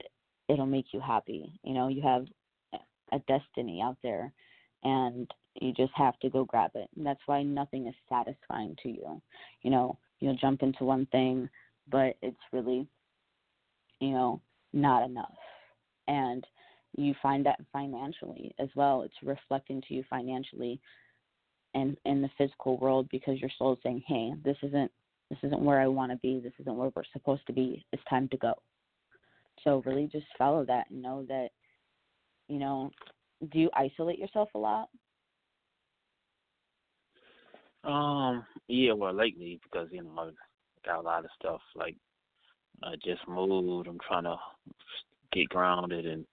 [0.48, 1.52] it'll make you happy.
[1.62, 2.26] You know you have
[3.12, 4.32] a destiny out there
[4.82, 5.30] and
[5.60, 6.88] you just have to go grab it.
[6.96, 9.22] And that's why nothing is satisfying to you.
[9.62, 11.48] You know you'll jump into one thing
[11.88, 12.88] but it's really
[14.00, 14.40] you know
[14.72, 15.36] not enough.
[16.08, 16.44] And
[16.96, 20.80] you find that financially as well it's reflecting to you financially
[21.76, 24.90] and in the physical world because your soul is saying, "Hey, this isn't
[25.28, 26.40] this isn't where I want to be.
[26.40, 27.84] This isn't where we're supposed to be.
[27.92, 28.54] It's time to go."
[29.62, 31.50] So really, just follow that and know that,
[32.48, 32.90] you know,
[33.50, 34.88] do you isolate yourself a lot?
[37.84, 40.30] Um, yeah, well, lately because you know I
[40.86, 41.96] got a lot of stuff like
[42.82, 43.86] I just moved.
[43.86, 44.36] I'm trying to
[45.32, 46.24] get grounded and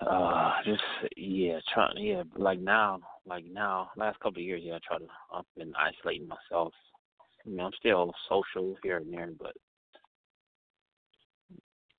[0.00, 0.82] uh just
[1.16, 5.06] yeah trying yeah like now like now last couple of years yeah i try to
[5.32, 6.72] i've been isolating myself.
[7.46, 9.52] I mean i'm still social here and there but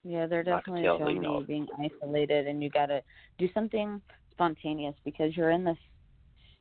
[0.04, 3.02] yeah they're definitely tell, showing you know, you being isolated and you got to
[3.38, 5.78] do something spontaneous because you're in this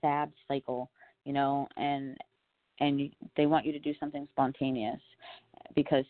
[0.00, 0.90] sad cycle
[1.24, 2.16] you know and
[2.80, 5.00] and you, they want you to do something spontaneous
[5.74, 6.04] because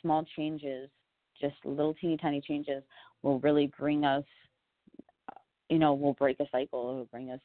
[0.00, 0.88] small changes
[1.40, 2.82] just little teeny tiny changes
[3.22, 4.24] will really bring us
[5.68, 7.40] you know will break a cycle it will bring us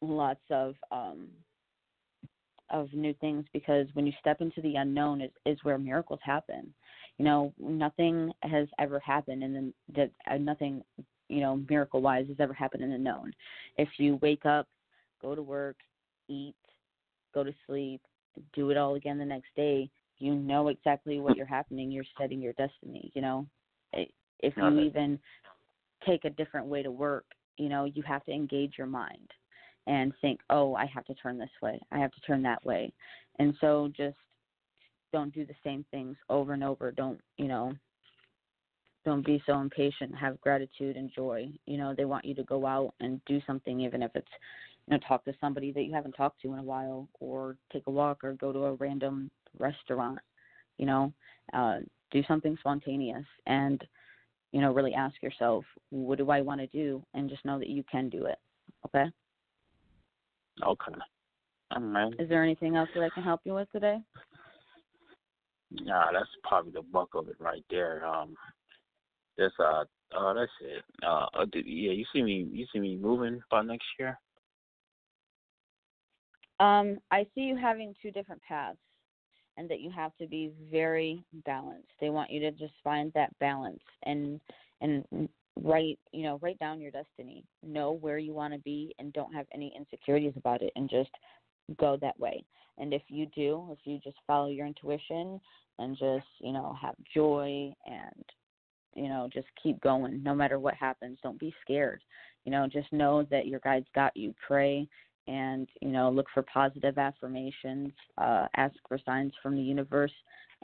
[0.00, 1.28] lots of um
[2.70, 6.72] of new things because when you step into the unknown is, is where miracles happen.
[7.18, 10.82] You know, nothing has ever happened and then that uh, nothing,
[11.28, 13.32] you know, miracle wise has ever happened in the known.
[13.76, 14.66] If you wake up,
[15.20, 15.76] go to work,
[16.28, 16.54] eat,
[17.34, 18.00] go to sleep,
[18.54, 21.90] do it all again the next day, you know exactly what you're happening.
[21.90, 23.10] You're setting your destiny.
[23.14, 23.46] You know,
[23.92, 25.18] if you even
[26.06, 27.24] take a different way to work,
[27.56, 29.30] you know, you have to engage your mind
[29.86, 32.92] and think, oh, I have to turn this way, I have to turn that way,
[33.38, 34.16] and so just
[35.12, 36.90] don't do the same things over and over.
[36.90, 37.72] Don't you know?
[39.04, 40.14] Don't be so impatient.
[40.14, 41.48] Have gratitude and joy.
[41.66, 44.28] You know, they want you to go out and do something, even if it's
[44.86, 47.86] you know talk to somebody that you haven't talked to in a while, or take
[47.86, 50.18] a walk, or go to a random restaurant.
[50.78, 51.12] You know,
[51.52, 51.78] uh,
[52.10, 53.82] do something spontaneous and
[54.52, 57.68] you know really ask yourself, what do I want to do, and just know that
[57.68, 58.38] you can do it.
[58.86, 59.04] Okay.
[60.64, 60.92] Okay.
[61.74, 62.12] All right.
[62.18, 63.98] Is there anything else that I can help you with today?
[65.70, 68.04] Nah, that's probably the bulk of it right there.
[68.06, 68.36] Um,
[69.38, 69.84] that's uh,
[70.16, 70.84] uh, that's it.
[71.02, 74.18] Uh, uh yeah, you see me, you see me moving by next year.
[76.60, 78.78] Um, I see you having two different paths,
[79.56, 81.88] and that you have to be very balanced.
[82.00, 84.40] They want you to just find that balance and
[84.80, 85.28] and
[85.62, 87.44] write you know write down your destiny.
[87.62, 91.10] Know where you want to be and don't have any insecurities about it and just
[91.78, 92.44] go that way.
[92.78, 95.40] And if you do if you just follow your intuition
[95.78, 98.24] and just you know have joy and
[98.94, 102.02] you know just keep going no matter what happens don't be scared.
[102.44, 104.34] You know just know that your guides got you.
[104.46, 104.88] Pray
[105.28, 110.12] and you know look for positive affirmations uh ask for signs from the universe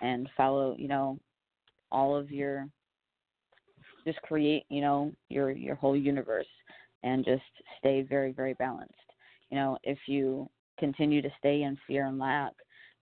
[0.01, 1.19] and follow you know
[1.91, 2.67] all of your
[4.05, 6.47] just create you know your your whole universe
[7.03, 7.43] and just
[7.79, 8.95] stay very very balanced.
[9.51, 12.53] You know if you continue to stay in fear and lack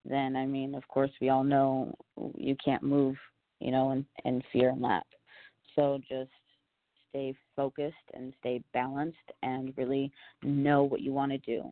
[0.03, 1.93] then i mean of course we all know
[2.35, 3.15] you can't move
[3.59, 5.05] you know in, in fear and lack.
[5.75, 6.31] So just
[7.09, 10.11] stay focused and stay balanced and really
[10.43, 11.71] know what you want to do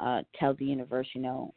[0.00, 1.52] uh, tell the universe you know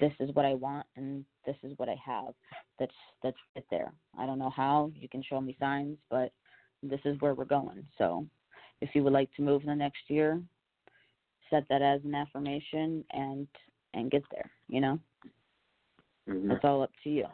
[0.00, 2.34] this is what i want and this is what i have
[2.78, 6.32] that's that's it there i don't know how you can show me signs but
[6.90, 7.86] this is where we're going.
[7.98, 8.26] So
[8.80, 10.40] if you would like to move in the next year,
[11.50, 13.48] set that as an affirmation and
[13.94, 14.98] and get there, you know?
[16.28, 16.50] Mm-hmm.
[16.50, 17.26] It's all up to you.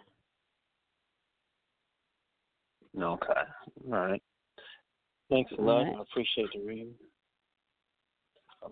[3.01, 3.33] Okay.
[3.87, 4.23] All right.
[5.31, 5.83] Thanks a lot.
[5.83, 5.97] Right.
[5.97, 6.93] I appreciate the reading.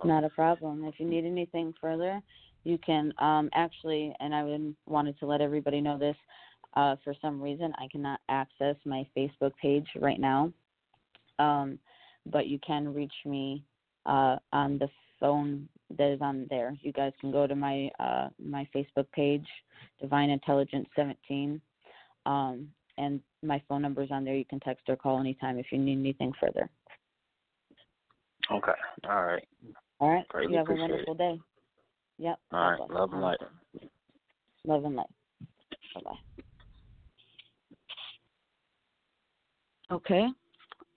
[0.05, 0.85] Not a problem.
[0.85, 2.21] If you need anything further,
[2.65, 6.17] you can um, actually, and I would, wanted to let everybody know this.
[6.75, 10.53] Uh, for some reason, I cannot access my Facebook page right now.
[11.39, 11.79] Um,
[12.27, 13.65] but you can reach me
[14.05, 16.77] uh, on the phone that is on there.
[16.83, 19.47] You guys can go to my uh, my Facebook page,
[20.01, 21.61] Divine Intelligence 17,
[22.27, 22.69] um,
[22.99, 24.35] and my phone number is on there.
[24.35, 26.69] You can text or call anytime if you need anything further.
[28.51, 28.73] Okay.
[29.09, 29.47] All right.
[30.01, 30.27] All right.
[30.29, 31.19] Greatly you have a wonderful it.
[31.19, 31.41] day.
[32.19, 32.39] Yep.
[32.53, 32.91] All right.
[32.91, 33.39] Love and light.
[34.65, 35.07] Love and light.
[35.95, 36.11] Bye bye.
[39.95, 40.27] Okay.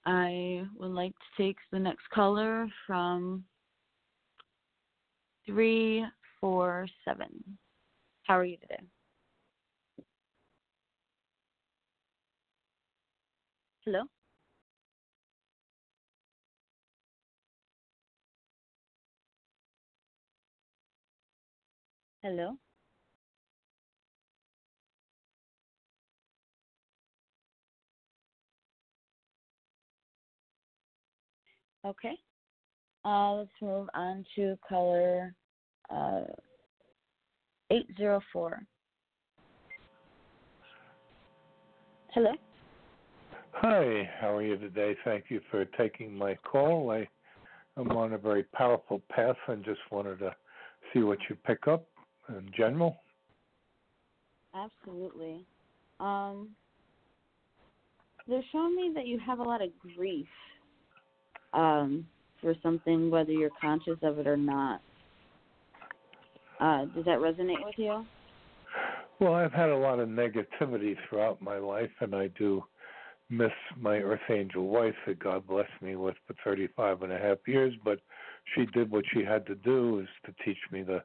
[0.05, 3.43] I would like to take the next caller from
[5.45, 6.05] three
[6.39, 7.29] four seven.
[8.23, 8.81] How are you today?
[13.85, 14.03] Hello?
[22.21, 22.57] Hello?
[31.83, 32.13] Okay.
[33.03, 35.33] Uh, let's move on to color
[35.89, 36.21] uh,
[37.71, 38.61] 804.
[42.13, 42.31] Hello?
[43.53, 44.95] Hi, how are you today?
[45.03, 46.91] Thank you for taking my call.
[46.91, 47.07] I
[47.77, 50.35] am on a very powerful path and just wanted to
[50.93, 51.85] see what you pick up
[52.29, 52.97] in general.
[54.55, 55.45] Absolutely.
[55.99, 56.49] Um,
[58.27, 60.27] they're showing me that you have a lot of grief
[61.53, 62.07] um,
[62.41, 64.81] for something, whether you're conscious of it or not.
[66.59, 68.05] Uh, does that resonate with you?
[69.19, 72.63] Well, I've had a lot of negativity throughout my life, and I do
[73.31, 77.37] miss my Earth Angel wife that God blessed me with for 35 and a half
[77.47, 77.99] years, but
[78.53, 81.01] she did what she had to do is to teach me the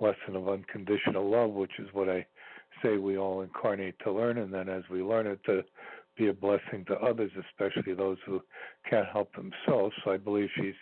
[0.00, 2.26] lesson of unconditional love, which is what I
[2.82, 5.64] say we all incarnate to learn, and then as we learn it, to
[6.16, 8.42] be a blessing to others, especially those who
[8.90, 9.94] can't help themselves.
[10.04, 10.74] So I believe she's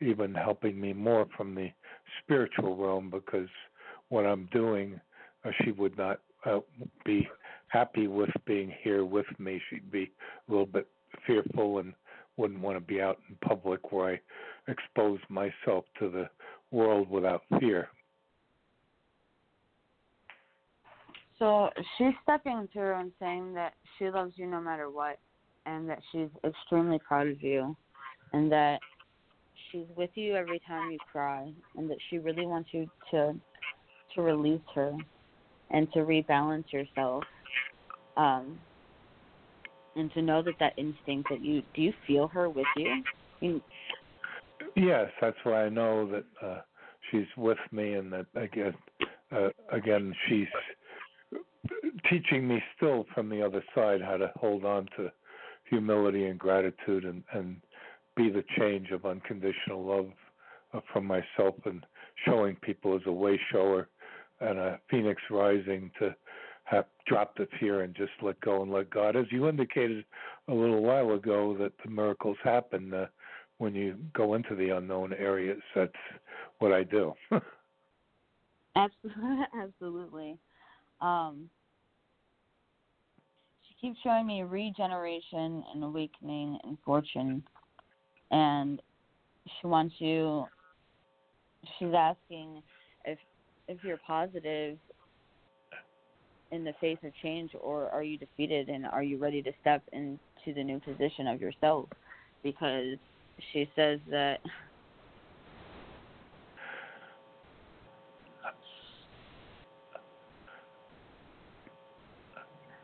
[0.00, 1.70] even helping me more from the
[2.22, 3.48] spiritual realm because
[4.08, 5.00] what I'm doing,
[5.44, 6.60] uh, she would not uh,
[7.04, 7.28] be
[7.74, 9.60] happy with being here with me.
[9.68, 10.12] She'd be
[10.48, 10.86] a little bit
[11.26, 11.92] fearful and
[12.36, 14.20] wouldn't want to be out in public where I
[14.70, 16.28] expose myself to the
[16.70, 17.88] world without fear.
[21.38, 21.68] So
[21.98, 25.18] she's stepping through and saying that she loves you no matter what,
[25.66, 27.76] and that she's extremely proud of you,
[28.32, 28.78] and that
[29.70, 33.34] she's with you every time you cry, and that she really wants you to
[34.14, 34.96] to release her
[35.70, 37.24] and to rebalance yourself,
[38.16, 38.58] um,
[39.96, 43.02] and to know that that instinct that you do you feel her with you.
[43.40, 43.62] you
[44.76, 46.60] yes, that's why I know that uh,
[47.10, 48.74] she's with me, and that again,
[49.32, 50.48] uh, again she's
[52.10, 55.10] teaching me still from the other side how to hold on to
[55.68, 57.56] humility and gratitude and and
[58.16, 60.06] be the change of unconditional love
[60.72, 61.84] uh, from myself and
[62.24, 63.88] showing people as a way shower
[64.40, 66.14] and a phoenix rising to
[67.06, 69.16] drop the fear and just let go and let God.
[69.16, 70.04] As you indicated
[70.48, 73.06] a little while ago, that the miracles happen uh,
[73.58, 75.60] when you go into the unknown areas.
[75.74, 75.92] That's
[76.58, 77.12] what I do.
[78.76, 80.38] absolutely, absolutely.
[81.00, 81.48] Um,
[83.68, 87.42] she keeps showing me regeneration and awakening and fortune,
[88.30, 88.80] and
[89.60, 90.44] she wants you.
[91.78, 92.62] She's asking
[93.04, 93.18] if
[93.68, 94.78] if you're positive
[96.54, 99.82] in the face of change, or are you defeated and are you ready to step
[99.92, 101.88] into the new position of yourself?
[102.42, 102.96] Because
[103.52, 104.40] she says that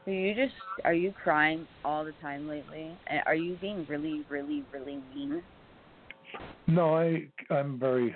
[0.05, 0.55] So you just
[0.85, 2.91] are you crying all the time lately?
[3.07, 5.43] And are you being really, really, really mean?
[6.66, 8.14] No, I I'm very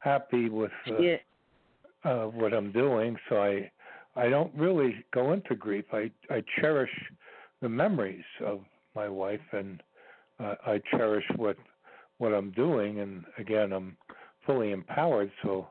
[0.00, 1.16] happy with uh, yeah.
[2.04, 3.16] uh, what I'm doing.
[3.28, 3.70] So I
[4.16, 5.84] I don't really go into grief.
[5.92, 6.90] I I cherish
[7.60, 8.60] the memories of
[8.94, 9.82] my wife, and
[10.40, 11.56] uh, I cherish what
[12.18, 13.00] what I'm doing.
[13.00, 13.96] And again, I'm
[14.46, 15.68] fully empowered, so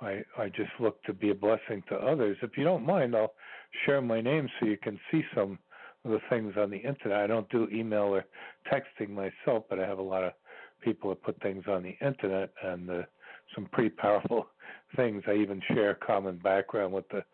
[0.00, 2.36] I I just look to be a blessing to others.
[2.42, 3.34] If you don't mind, I'll
[3.84, 5.58] share my name so you can see some
[6.04, 7.20] of the things on the internet.
[7.20, 8.24] I don't do email or
[8.72, 10.32] texting myself, but I have a lot of
[10.80, 13.02] people that put things on the internet and uh,
[13.54, 14.46] some pretty powerful
[14.96, 15.22] things.
[15.26, 17.24] I even share common background with the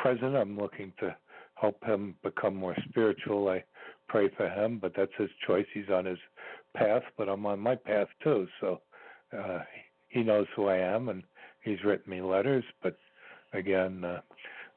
[0.00, 0.36] president.
[0.36, 1.14] I'm looking to
[1.54, 3.48] help him become more spiritual.
[3.48, 3.62] I
[4.08, 5.66] pray for him, but that's his choice.
[5.72, 6.18] He's on his
[6.76, 8.46] path, but I'm on my path too.
[8.60, 8.80] So
[9.36, 9.60] uh,
[10.08, 11.22] he knows who I am, and
[11.62, 12.64] he's written me letters.
[12.82, 12.96] But
[13.52, 14.20] again, uh,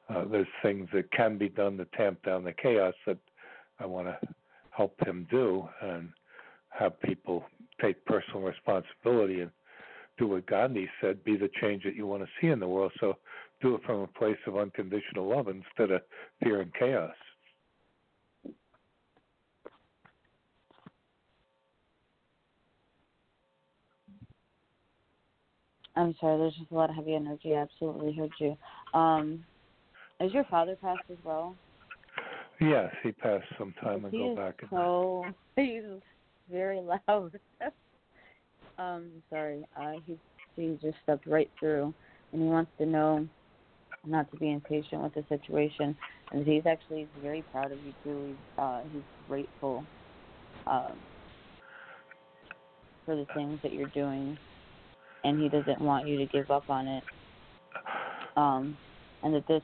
[0.08, 3.18] uh, there's things that can be done to tamp down the chaos that
[3.80, 4.28] I want to
[4.70, 6.10] help him do, and
[6.68, 7.44] have people
[7.80, 9.50] take personal responsibility and
[10.18, 12.92] do what Gandhi said: be the change that you want to see in the world.
[13.00, 13.16] So
[13.60, 16.02] do it from a place of unconditional love instead of
[16.42, 17.14] fear and chaos.
[25.96, 27.54] I'm sorry, there's just a lot of heavy energy.
[27.54, 28.56] I absolutely heard you.
[28.98, 29.44] Um,
[30.20, 31.54] is your father passed as well?
[32.60, 34.60] Yes, he passed some time he ago back.
[34.70, 35.26] So
[35.56, 35.82] he's
[36.50, 37.38] very loud.
[38.78, 40.16] um, sorry, uh, he
[40.56, 41.92] he just stepped right through,
[42.32, 43.26] and he wants to know
[44.06, 45.96] not to be impatient with the situation,
[46.32, 48.24] and he's actually very proud of you too.
[48.26, 49.86] He's uh, he's grateful
[50.66, 51.00] um,
[53.04, 54.38] for the things that you're doing
[55.24, 57.04] and he doesn't want you to give up on it.
[58.36, 58.78] Um,
[59.22, 59.62] and that this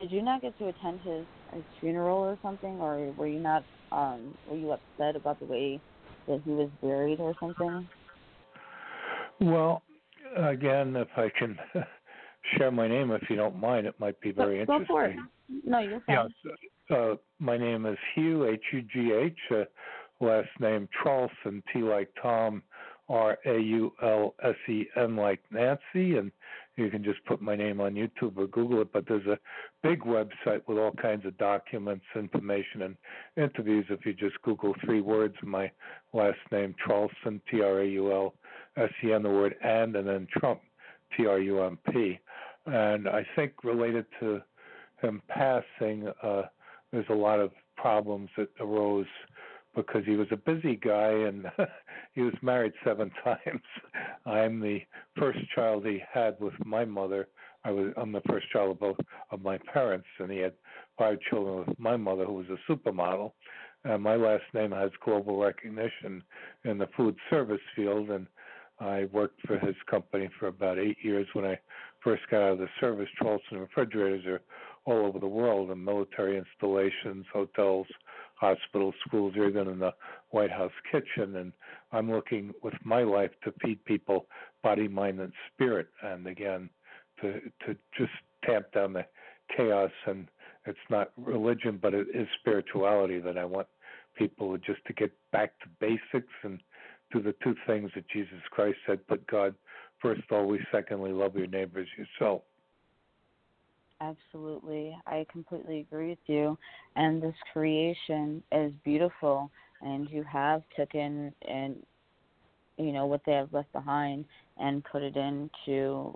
[0.00, 3.64] did you not get to attend his his funeral or something, or were you not
[3.90, 5.80] um were you upset about the way
[6.26, 7.88] that he was buried or something?
[9.40, 9.82] Well,
[10.36, 11.58] again, if I can
[12.56, 14.86] share my name, if you don't mind, it might be very go, interesting.
[14.86, 15.16] Go for it.
[15.64, 16.28] No, you're fine.
[16.90, 19.38] Yeah, uh, my name is Hugh H U G H.
[19.50, 19.64] Uh,
[20.24, 22.62] last name Traulsen, T like Tom,
[23.08, 26.30] R A U L S E N like Nancy, and
[26.76, 28.92] you can just put my name on YouTube or Google it.
[28.92, 29.38] But there's a
[29.82, 32.96] big website with all kinds of documents, information, and
[33.36, 33.86] interviews.
[33.90, 35.70] If you just Google three words, my
[36.12, 38.34] last name Traulsen, T R A U L
[38.78, 40.60] S E N, the word and, and then Trump,
[41.16, 42.18] T R U M P.
[42.66, 44.40] And I think related to
[45.00, 46.42] him passing, uh,
[46.92, 49.06] there's a lot of problems that arose
[49.74, 51.46] because he was a busy guy and
[52.14, 53.62] he was married seven times.
[54.26, 54.80] I'm the
[55.18, 57.28] first child he had with my mother.
[57.64, 58.96] I was I'm the first child of both
[59.30, 60.54] of my parents, and he had
[60.96, 63.32] five children with my mother, who was a supermodel.
[63.84, 66.22] And my last name has global recognition
[66.64, 68.26] in the food service field, and
[68.80, 71.58] I worked for his company for about eight years when I
[72.02, 73.08] first got out of the service.
[73.20, 74.40] Traulsen refrigerators are
[74.84, 77.86] all over the world in military installations, hotels,
[78.36, 79.92] hospitals, schools, even in the
[80.30, 81.36] White House kitchen.
[81.36, 81.52] And
[81.92, 84.26] I'm looking with my life to feed people
[84.62, 85.88] body, mind, and spirit.
[86.02, 86.70] And again,
[87.20, 88.12] to to just
[88.44, 89.04] tamp down the
[89.56, 89.90] chaos.
[90.06, 90.28] And
[90.66, 93.66] it's not religion, but it is spirituality that I want
[94.16, 96.60] people just to get back to basics and
[97.12, 99.54] do the two things that Jesus Christ said: put God
[100.00, 102.42] first always, secondly, love your neighbors yourself.
[104.00, 104.96] Absolutely.
[105.06, 106.56] I completely agree with you.
[106.94, 109.50] And this creation is beautiful
[109.82, 111.76] and you have taken and
[112.76, 114.24] you know what they have left behind
[114.58, 116.14] and put it into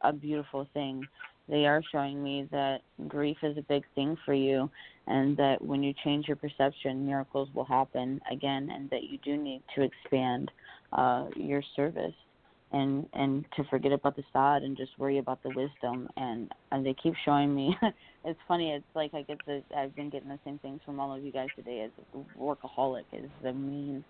[0.00, 1.06] a beautiful thing.
[1.48, 4.70] They are showing me that grief is a big thing for you
[5.06, 9.36] and that when you change your perception miracles will happen again and that you do
[9.36, 10.50] need to expand
[10.92, 12.14] uh your service
[12.72, 16.08] and and to forget about the sod and just worry about the wisdom.
[16.16, 17.76] And and they keep showing me
[18.24, 21.14] it's funny it's like i get the i've been getting the same things from all
[21.14, 21.90] of you guys today as
[22.38, 24.04] workaholic is the mean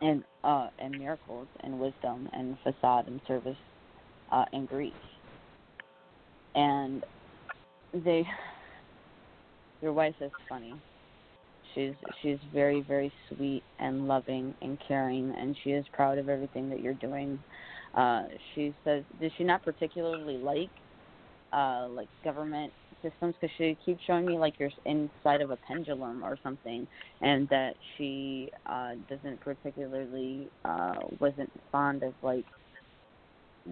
[0.00, 3.56] and uh and miracles and wisdom and facade and service
[4.32, 4.94] uh and grief.
[6.54, 7.04] And
[7.92, 8.26] they
[9.80, 10.74] your wife is funny
[11.74, 16.68] She's she's very very sweet and loving and caring, and she is proud of everything
[16.70, 17.38] that you're doing.
[17.94, 18.24] Uh,
[18.54, 20.70] she says, does she not particularly like
[21.52, 22.72] uh, like government
[23.02, 23.34] systems?
[23.40, 26.86] Because she keeps showing me like you're inside of a pendulum or something,
[27.20, 32.46] and that she uh, doesn't particularly uh, wasn't fond of like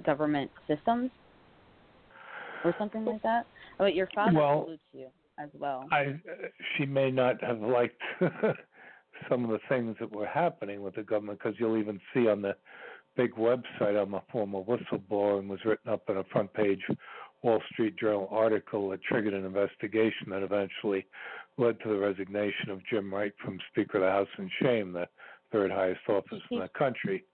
[0.04, 1.10] government systems
[2.64, 3.46] or something like that.
[3.78, 5.86] But your father well, salutes you as well.
[5.92, 6.20] I
[6.76, 8.00] she may not have liked
[9.28, 12.42] some of the things that were happening with the government because you'll even see on
[12.42, 12.56] the
[13.16, 16.82] big website I'm a former whistleblower and was written up in a front page
[17.42, 21.06] Wall Street Journal article that triggered an investigation that eventually
[21.58, 25.06] led to the resignation of Jim Wright from Speaker of the House in shame, the
[25.52, 27.24] third highest office in the country.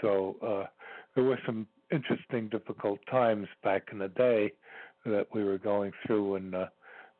[0.00, 0.66] So uh,
[1.14, 4.52] there were some interesting, difficult times back in the day
[5.04, 6.66] that we were going through, and uh,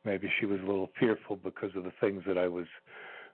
[0.05, 2.67] maybe she was a little fearful because of the things that I was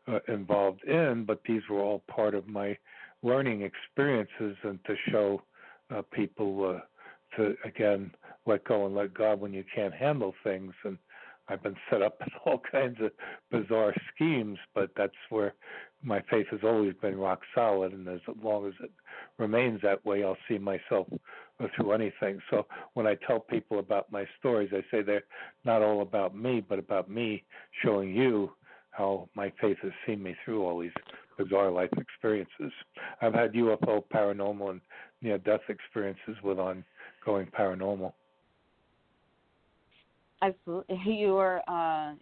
[0.08, 2.78] uh, involved in, but these were all part of my
[3.24, 5.42] learning experiences and to show
[5.94, 6.80] uh, people uh,
[7.38, 8.12] to again
[8.46, 10.74] let go and let God when you can't handle things.
[10.84, 10.98] And
[11.50, 13.12] I've been set up in all kinds of
[13.52, 15.54] bizarre schemes, but that's where
[16.04, 18.92] my faith has always been rock solid, and as long as it
[19.38, 21.08] remains that way, I'll see myself
[21.76, 22.40] through anything.
[22.50, 25.24] So when I tell people about my stories, I say they're
[25.66, 27.44] not all about me, but about me
[27.84, 28.52] showing you
[28.92, 30.92] how my faith has seen me through all these
[31.38, 32.72] bizarre life experiences.
[33.22, 34.82] I've had UFO, paranormal, and
[35.22, 38.14] near death experiences with ongoing paranormal.
[40.42, 42.14] Absolutely, you are uh,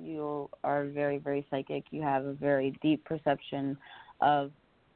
[0.00, 1.84] you are very very psychic.
[1.90, 3.76] You have a very deep perception
[4.20, 4.52] of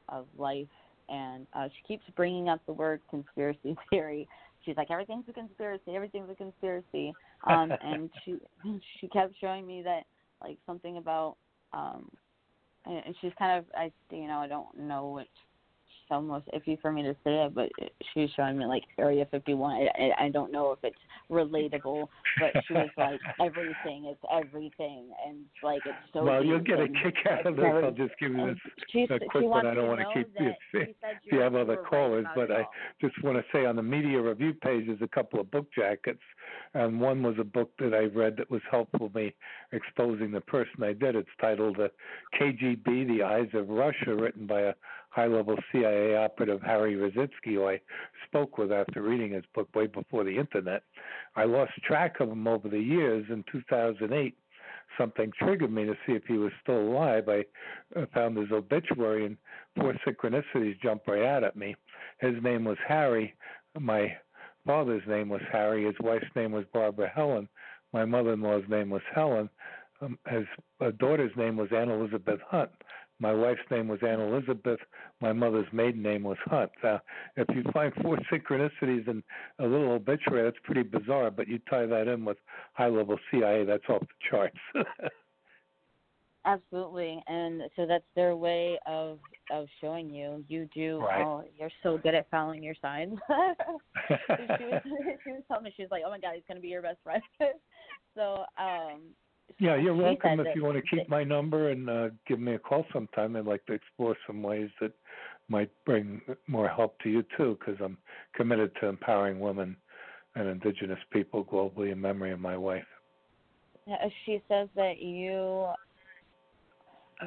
[0.09, 0.69] of life,
[1.09, 4.29] and uh, she keeps bringing up the word conspiracy theory.
[4.65, 7.13] She's like, everything's a conspiracy, everything's a conspiracy,
[7.47, 8.37] um, and she
[9.01, 10.05] she kept showing me that
[10.41, 11.37] like something about
[11.73, 12.09] um,
[12.87, 15.29] and she's kind of I you know I don't know which
[16.13, 17.71] almost iffy for me to say it, but
[18.13, 19.89] she's showing me like Area 51.
[19.99, 20.97] I, I don't know if it's
[21.31, 22.07] relatable,
[22.39, 26.25] but she was like everything is everything, and like it's so.
[26.25, 27.65] Well, you'll get a kick out of this.
[27.65, 28.55] I'll just give you
[28.95, 29.67] this a quick one.
[29.67, 30.89] I don't want to keep you if
[31.31, 32.65] you have other callers, but I
[33.01, 36.23] just want to say on the media review page there's a couple of book jackets,
[36.75, 39.35] and one was a book that I read that was helpful me
[39.73, 41.17] exposing the person I did.
[41.17, 41.89] It's titled uh,
[42.39, 44.75] "The KGB: The Eyes of Russia," written by a
[45.13, 47.81] high-level CIA operative Harry Rositzke, who I
[48.27, 50.83] spoke with after reading his book way before the internet.
[51.37, 53.27] I lost track of him over the years.
[53.29, 54.35] In 2008,
[54.97, 57.29] something triggered me to see if he was still alive.
[57.29, 57.45] I
[57.95, 59.37] uh, found his obituary, and
[59.77, 61.77] four synchronicities jumped right out at me.
[62.21, 63.35] His name was Harry.
[63.79, 64.17] My
[64.67, 65.85] father's name was Harry.
[65.85, 67.49] His wife's name was Barbara Helen.
[67.93, 69.51] My mother-in-law's name was Helen.
[70.01, 70.47] Um, his
[70.81, 72.71] uh, daughter's name was Anne Elizabeth Hunt.
[73.19, 74.81] My wife's name was Anne Elizabeth.
[75.21, 76.73] My mother's maiden name was Hunt.
[76.83, 76.99] Uh,
[77.37, 79.23] if you find four synchronicities in
[79.59, 81.31] a little obituary, that's pretty bizarre.
[81.31, 82.39] But you tie that in with
[82.73, 84.59] high-level CIA, that's off the charts.
[86.45, 89.21] Absolutely, and so that's their way of
[89.53, 90.45] of showing you.
[90.49, 90.99] You do.
[90.99, 91.23] Right.
[91.23, 93.17] Oh, you're so good at following your signs.
[94.09, 94.15] she
[94.65, 94.83] was
[95.25, 96.99] she was telling me she was like, "Oh my God, he's gonna be your best
[97.05, 97.23] friend."
[98.17, 99.03] so um,
[99.59, 102.59] yeah, you're welcome if you want to keep my number and uh, give me a
[102.59, 103.37] call sometime.
[103.37, 104.93] I'd like to explore some ways that
[105.49, 107.99] might bring more help to you too, because I'm
[108.35, 109.77] committed to empowering women
[110.35, 112.85] and indigenous people globally in memory of my wife.
[114.25, 115.67] She says that you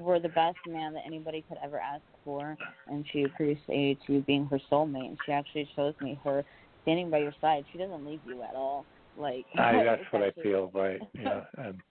[0.01, 2.57] were the best man that anybody could ever ask for,
[2.87, 5.07] and she appreciates you being her soulmate.
[5.07, 6.43] And she actually shows me her
[6.83, 7.65] standing by your side.
[7.71, 8.85] She doesn't leave you at all.
[9.17, 11.01] Like I, that's what I feel, right?
[11.13, 11.81] Yeah, and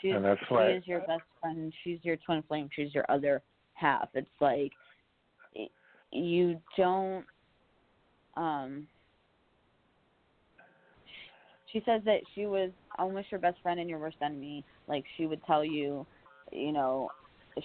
[0.00, 1.72] she's, and that's she is your best friend.
[1.84, 2.68] She's your twin flame.
[2.74, 3.42] She's your other
[3.74, 4.08] half.
[4.14, 4.72] It's like
[6.12, 7.24] you don't.
[8.36, 8.86] Um.
[11.72, 14.64] She says that she was almost your best friend and your worst enemy.
[14.88, 16.04] Like she would tell you,
[16.50, 17.08] you know,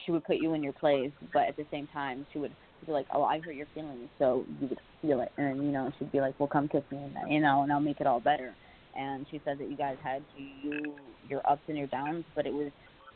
[0.06, 2.52] she would put you in your place, but at the same time, she would
[2.86, 5.92] be like, "Oh, I hurt your feelings," so you would feel it, and you know,
[5.98, 8.20] she'd be like, "Well, come kiss me," and you know, and I'll make it all
[8.20, 8.54] better.
[8.96, 10.94] And she said that you guys had you
[11.28, 12.72] your ups and your downs, but it was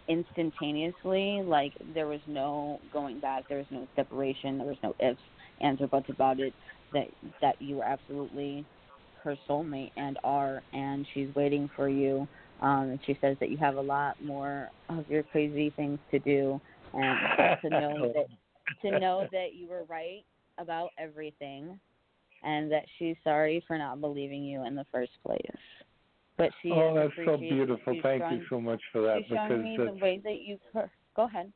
[0.07, 1.41] instantaneously.
[1.43, 3.47] Like there was no going back.
[3.47, 4.57] There was no separation.
[4.57, 5.19] There was no ifs,
[5.61, 6.53] ands, or buts about it.
[6.93, 7.07] That
[7.41, 8.65] that you were absolutely
[9.23, 12.27] her soulmate and are, and she's waiting for you.
[12.61, 16.19] Um, and she says that you have a lot more of your crazy things to
[16.19, 16.59] do,
[16.93, 17.17] and
[17.61, 18.25] to know that
[18.81, 20.23] to know that you were right
[20.57, 21.79] about everything,
[22.43, 25.41] and that she's sorry for not believing you in the first place.
[26.37, 27.99] But she oh, that's so beautiful.
[28.01, 30.57] Thank you so much for that she's because me the way that you.
[31.15, 31.51] Go ahead.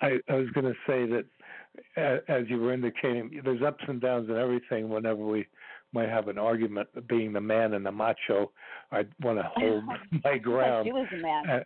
[0.00, 4.28] I, I was going to say that as you were indicating, there's ups and downs
[4.28, 4.88] and everything.
[4.88, 5.46] Whenever we
[5.92, 8.52] might have an argument, being the man and the macho,
[8.92, 9.84] I'd want to hold
[10.24, 10.86] my ground.
[10.86, 11.64] she was a man.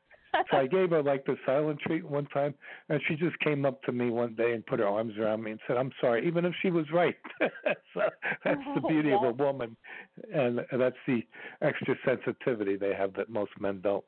[0.51, 2.55] So I gave her like the silent treat one time,
[2.89, 5.53] and she just came up to me one day and put her arms around me
[5.53, 7.17] and said, "I'm sorry," even if she was right.
[7.41, 8.03] so
[8.45, 9.77] that's the oh, beauty of a woman,
[10.33, 11.27] and that's the
[11.63, 14.05] extra sensitivity they have that most men don't.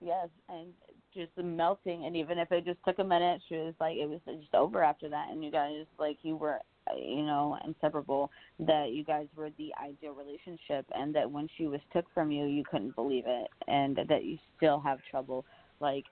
[0.00, 0.72] Yes, and
[1.14, 4.20] just melting, and even if it just took a minute, she was like, it was
[4.26, 6.58] just over after that, and you guys like you were
[6.96, 11.80] you know, inseparable, that you guys were the ideal relationship and that when she was
[11.92, 15.44] took from you you couldn't believe it and that you still have trouble
[15.80, 16.04] like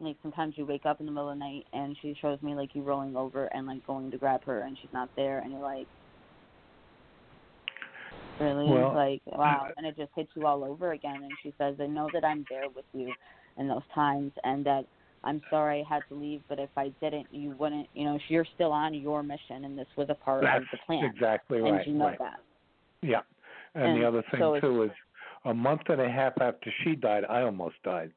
[0.00, 2.54] like sometimes you wake up in the middle of the night and she shows me
[2.54, 5.52] like you rolling over and like going to grab her and she's not there and
[5.52, 5.86] you're like
[8.40, 11.74] really well, like wow and it just hits you all over again and she says
[11.80, 13.12] i know that i'm there with you
[13.58, 14.84] in those times and that
[15.24, 17.88] I'm sorry I had to leave, but if I didn't, you wouldn't.
[17.94, 21.04] You know, you're still on your mission, and this was a part of the plan.
[21.04, 21.86] Exactly and right.
[21.86, 22.18] you know right.
[22.20, 22.40] that.
[23.02, 23.22] Yeah,
[23.74, 24.90] and, And the other thing so too is
[25.44, 28.12] a month and a half after she died, I almost died,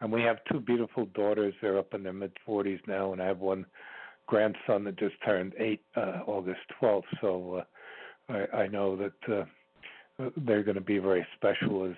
[0.00, 1.54] and we have two beautiful daughters.
[1.62, 3.64] They're up in their mid 40s now, and I have one
[4.26, 7.02] grandson that just turned eight uh, August 12th.
[7.20, 7.64] So
[8.28, 9.44] uh, I, I know that uh,
[10.36, 11.96] they're going to be very special as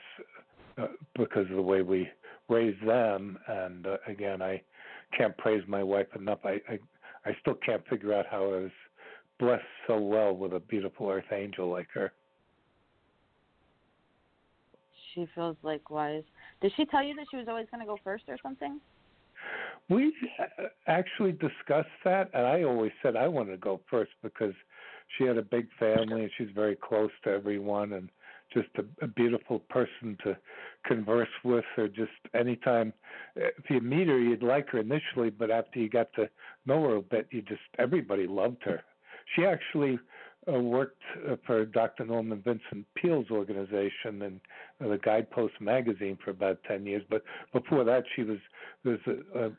[0.79, 2.09] uh, because of the way we
[2.49, 3.39] raise them.
[3.49, 4.63] And uh, again, I
[5.17, 6.41] can't praise my wife enough.
[6.45, 6.79] I, I
[7.25, 8.71] I still can't figure out how I was
[9.39, 12.13] blessed so well with a beautiful earth angel like her.
[15.15, 16.23] She feels likewise.
[16.61, 18.81] Did she tell you that she was always going to go first or something?
[19.89, 24.55] We uh, actually discussed that, and I always said I wanted to go first because
[25.17, 28.09] she had a big family and she's very close to everyone and
[28.53, 30.37] just a, a beautiful person to
[30.87, 32.93] converse with or just anytime
[33.37, 36.29] if you meet her you'd like her initially but after you got to
[36.67, 38.83] know her a bit you just everybody loved her
[39.37, 39.99] she actually
[40.49, 42.07] uh, worked uh, for Dr.
[42.07, 44.41] Norman Vincent Peale's organization and
[44.83, 48.39] uh, the Guidepost magazine for about 10 years but before that she was
[48.85, 49.51] there's a, a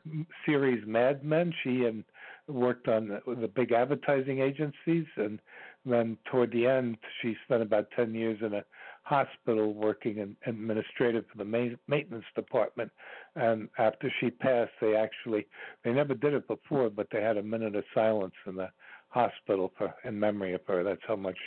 [0.44, 2.04] series Mad Men she and
[2.52, 5.40] worked on the, the big advertising agencies and
[5.84, 8.64] then toward the end she spent about 10 years in a
[9.02, 12.90] hospital working in administrative for the ma- maintenance department.
[13.34, 15.46] And after she passed they actually
[15.84, 18.70] they never did it before but they had a minute of silence in the
[19.08, 20.84] hospital for in memory of her.
[20.84, 21.38] That's how much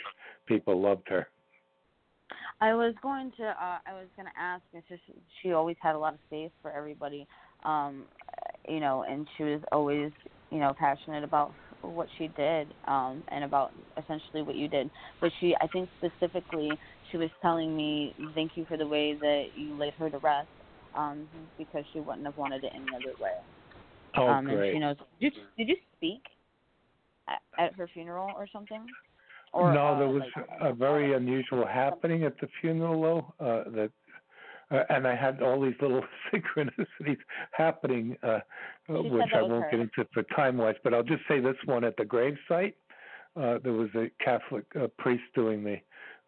[0.46, 1.28] people loved her.
[2.60, 5.02] I was going to uh I was going to ask it's just
[5.42, 7.26] she always had a lot of space for everybody
[7.64, 8.04] um
[8.68, 10.10] you know and she was always
[10.50, 14.90] you know passionate about what she did um and about essentially what you did.
[15.20, 16.70] But she i think specifically
[17.10, 20.48] she was telling me thank you for the way that you laid her to rest
[20.94, 21.26] um
[21.58, 23.30] because she wouldn't have wanted it any other way.
[24.16, 24.70] Oh um great.
[24.70, 26.22] and she knows did you did you speak
[27.28, 28.82] at, at her funeral or something?
[29.52, 33.02] Or no uh, there was like, a very unusual happening at the funeral
[33.40, 33.90] though uh that
[34.70, 36.02] uh, and I had all these little
[36.32, 37.18] synchronicities
[37.52, 38.40] happening, uh,
[38.88, 40.74] uh, which I won't get into for time wise.
[40.82, 42.74] But I'll just say this one at the gravesite.
[43.36, 45.76] Uh, there was a Catholic uh, priest doing the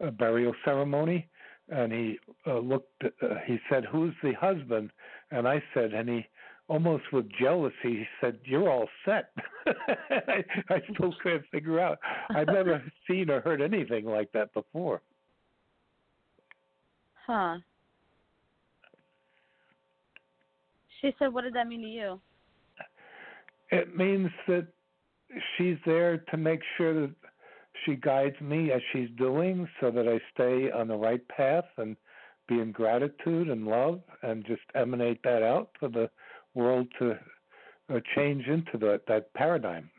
[0.05, 1.27] uh, burial ceremony,
[1.69, 3.03] and he uh, looked.
[3.03, 4.91] Uh, he said, "Who's the husband?"
[5.31, 6.27] And I said, and he
[6.69, 9.31] almost with jealousy, he said, "You're all set."
[9.67, 11.97] I, I still can't figure out.
[12.29, 15.01] I've never seen or heard anything like that before.
[17.25, 17.57] Huh.
[21.01, 22.21] She said, "What did that mean to you?"
[23.71, 24.67] It means that
[25.57, 27.15] she's there to make sure that
[27.85, 31.95] she guides me as she's doing, so that I stay on the right path and
[32.47, 36.09] be in gratitude and love, and just emanate that out for the
[36.55, 37.17] world to
[37.93, 39.89] uh, change into the, that paradigm.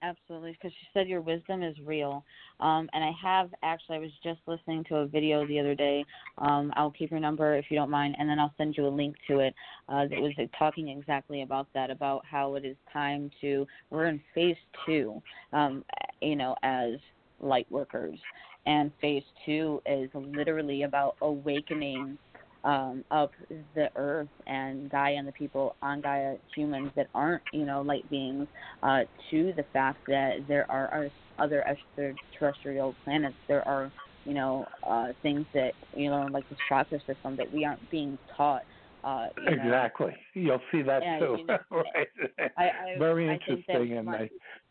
[0.00, 2.24] Absolutely, because she said your wisdom is real.
[2.60, 6.04] Um, and I have actually, I was just listening to a video the other day.
[6.38, 8.88] Um, I'll keep your number if you don't mind, and then I'll send you a
[8.88, 9.54] link to it.
[9.88, 14.20] Uh, that was talking exactly about that, about how it is time to, we're in
[14.36, 15.20] phase two,
[15.52, 15.84] um,
[16.22, 16.92] you know, as
[17.40, 18.18] light workers.
[18.66, 22.18] And phase two is literally about awakening
[22.64, 23.30] um, of
[23.74, 28.08] the earth and Gaia and the people on Gaia, humans that aren't, you know, light
[28.10, 28.46] beings,
[28.82, 33.36] uh, to the fact that there are other extraterrestrial planets.
[33.46, 33.92] There are,
[34.24, 38.18] you know, uh, things that, you know, like the chakra system that we aren't being
[38.36, 38.62] taught.
[39.04, 40.08] Uh, you exactly.
[40.08, 40.42] Know.
[40.42, 41.36] You'll see that yeah, too.
[41.38, 42.08] You know, right.
[42.56, 44.30] I, I, Very interesting, and I.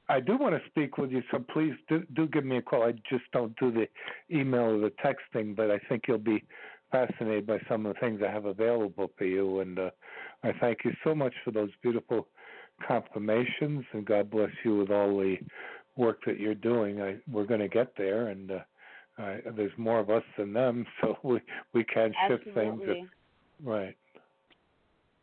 [0.10, 2.84] I do want to speak with you, so please do, do give me a call.
[2.84, 3.88] I just don't do the
[4.34, 6.46] email or the texting, but I think you'll be
[6.92, 9.60] fascinated by some of the things I have available for you.
[9.60, 9.90] And uh,
[10.44, 12.28] I thank you so much for those beautiful
[12.86, 15.38] confirmations, and God bless you with all the
[15.96, 17.02] work that you're doing.
[17.02, 18.60] I, we're going to get there, and uh,
[19.22, 21.40] uh, there's more of us than them, so we
[21.74, 22.86] we can shift Absolutely.
[22.86, 23.08] things.
[23.62, 23.98] If, right.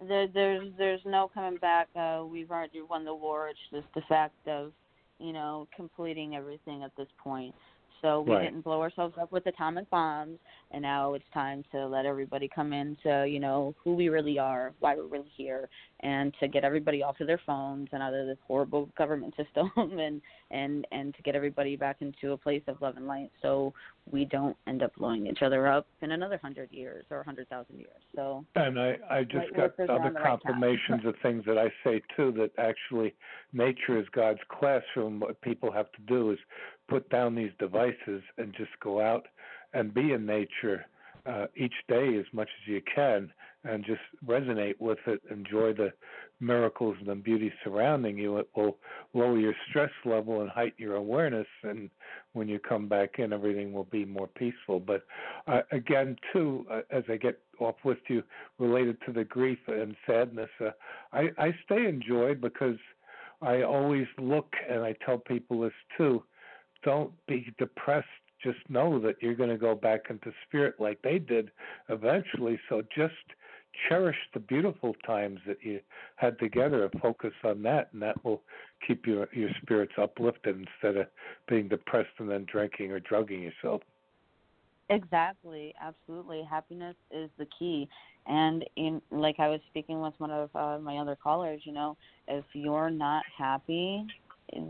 [0.07, 1.89] There, there's there's no coming back.
[1.95, 3.49] Uh, we've already won the war.
[3.49, 4.73] It's just the fact of,
[5.19, 7.55] you know, completing everything at this point.
[8.03, 8.45] So we right.
[8.45, 10.39] didn't blow ourselves up with atomic bombs,
[10.71, 14.73] and now it's time to let everybody come into you know who we really are,
[14.81, 15.69] why we're really here,
[16.01, 19.71] and to get everybody off of their phones and out of this horrible government system,
[19.77, 20.21] and
[20.51, 23.73] and and to get everybody back into a place of love and light, so
[24.11, 27.49] we don't end up blowing each other up in another hundred years or a hundred
[27.49, 27.91] thousand years.
[28.15, 32.33] So and I I just got other confirmations right of things that I say too
[32.33, 33.15] that actually
[33.53, 35.21] nature is God's classroom.
[35.21, 36.39] What people have to do is
[36.89, 39.27] put down these devices and just go out
[39.73, 40.87] and be in nature
[41.27, 43.31] uh, each day as much as you can
[43.65, 45.91] and just resonate with it, enjoy the
[46.39, 48.37] miracles and the beauty surrounding you.
[48.37, 48.77] It will
[49.15, 51.47] lower your stress level and heighten your awareness.
[51.63, 51.89] And
[52.35, 54.81] when you come back in, everything will be more peaceful.
[54.81, 55.07] But
[55.47, 58.23] uh, again, too, uh, as I get off with you
[58.59, 60.71] related to the grief and sadness, uh,
[61.15, 62.77] I, I stay in joy because
[63.41, 66.23] I always look, and I tell people this too
[66.85, 68.07] don't be depressed.
[68.43, 71.51] Just know that you're going to go back into spirit like they did
[71.89, 72.61] eventually.
[72.69, 73.15] So just
[73.89, 75.81] cherish the beautiful times that you
[76.17, 78.43] had together and focus on that, and that will
[78.87, 81.07] keep your your spirits uplifted instead of
[81.49, 83.83] being depressed and then drinking or drugging yourself.
[84.91, 86.43] Exactly, absolutely.
[86.49, 87.89] Happiness is the key.
[88.27, 91.97] And in like I was speaking with one of uh, my other callers, you know,
[92.29, 94.07] if you're not happy,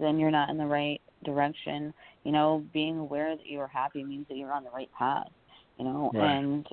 [0.01, 1.93] then you're not in the right direction.
[2.25, 5.29] You know, being aware that you're happy means that you're on the right path.
[5.79, 6.31] You know, right.
[6.31, 6.67] and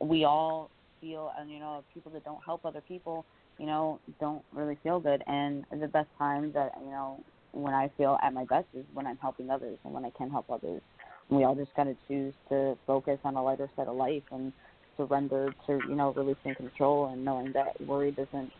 [0.00, 0.70] we all
[1.00, 3.24] feel, and you know, people that don't help other people,
[3.58, 5.22] you know, don't really feel good.
[5.26, 7.22] And the best time that you know
[7.52, 10.30] when I feel at my best is when I'm helping others and when I can
[10.30, 10.82] help others.
[11.28, 14.22] And we all just kind of choose to focus on a lighter side of life
[14.30, 14.52] and
[14.96, 18.50] surrender to you know releasing control and knowing that worry doesn't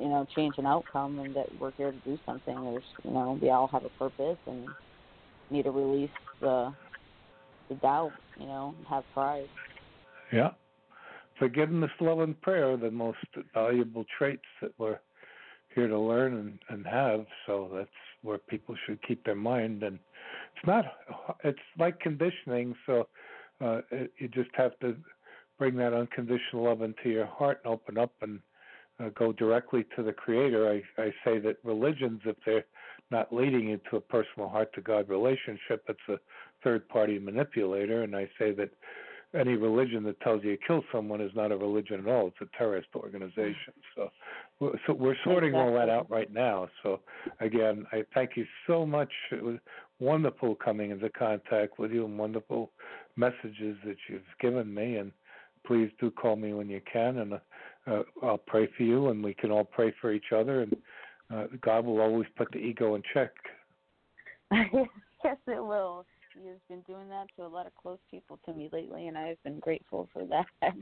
[0.00, 3.38] you know change an outcome and that we're here to do something there's you know
[3.40, 4.66] we all have a purpose and
[5.50, 6.10] need to release
[6.40, 6.72] the
[7.68, 9.48] the doubt you know have pride.
[10.32, 10.50] Yeah.
[11.38, 13.18] Forgiveness love and prayer are the most
[13.52, 14.98] valuable traits that we're
[15.74, 17.90] here to learn and, and have so that's
[18.22, 19.82] where people should keep their mind.
[19.82, 19.98] And
[20.56, 20.84] it's not
[21.44, 23.08] it's like conditioning so
[23.60, 24.96] uh it, you just have to
[25.58, 28.40] bring that unconditional love into your heart and open up and
[28.98, 30.70] uh, go directly to the Creator.
[30.70, 32.64] I, I say that religions, if they're
[33.10, 36.18] not leading you to a personal heart to God relationship, it's a
[36.64, 38.02] third party manipulator.
[38.02, 38.70] And I say that
[39.34, 42.28] any religion that tells you to kill someone is not a religion at all.
[42.28, 43.74] It's a terrorist organization.
[43.94, 44.10] So,
[44.86, 45.72] so we're sorting exactly.
[45.72, 46.68] all that out right now.
[46.82, 47.00] So,
[47.40, 49.10] again, I thank you so much.
[49.32, 49.58] It was
[49.98, 52.70] wonderful coming into contact with you and wonderful
[53.16, 54.96] messages that you've given me.
[54.96, 55.12] And
[55.66, 57.18] please do call me when you can.
[57.18, 57.34] And
[57.86, 60.76] uh, I'll pray for you, and we can all pray for each other, and
[61.32, 63.30] uh, God will always put the ego in check.
[65.24, 66.04] yes, it will.
[66.34, 69.16] He has been doing that to a lot of close people to me lately, and
[69.16, 70.46] I've been grateful for that.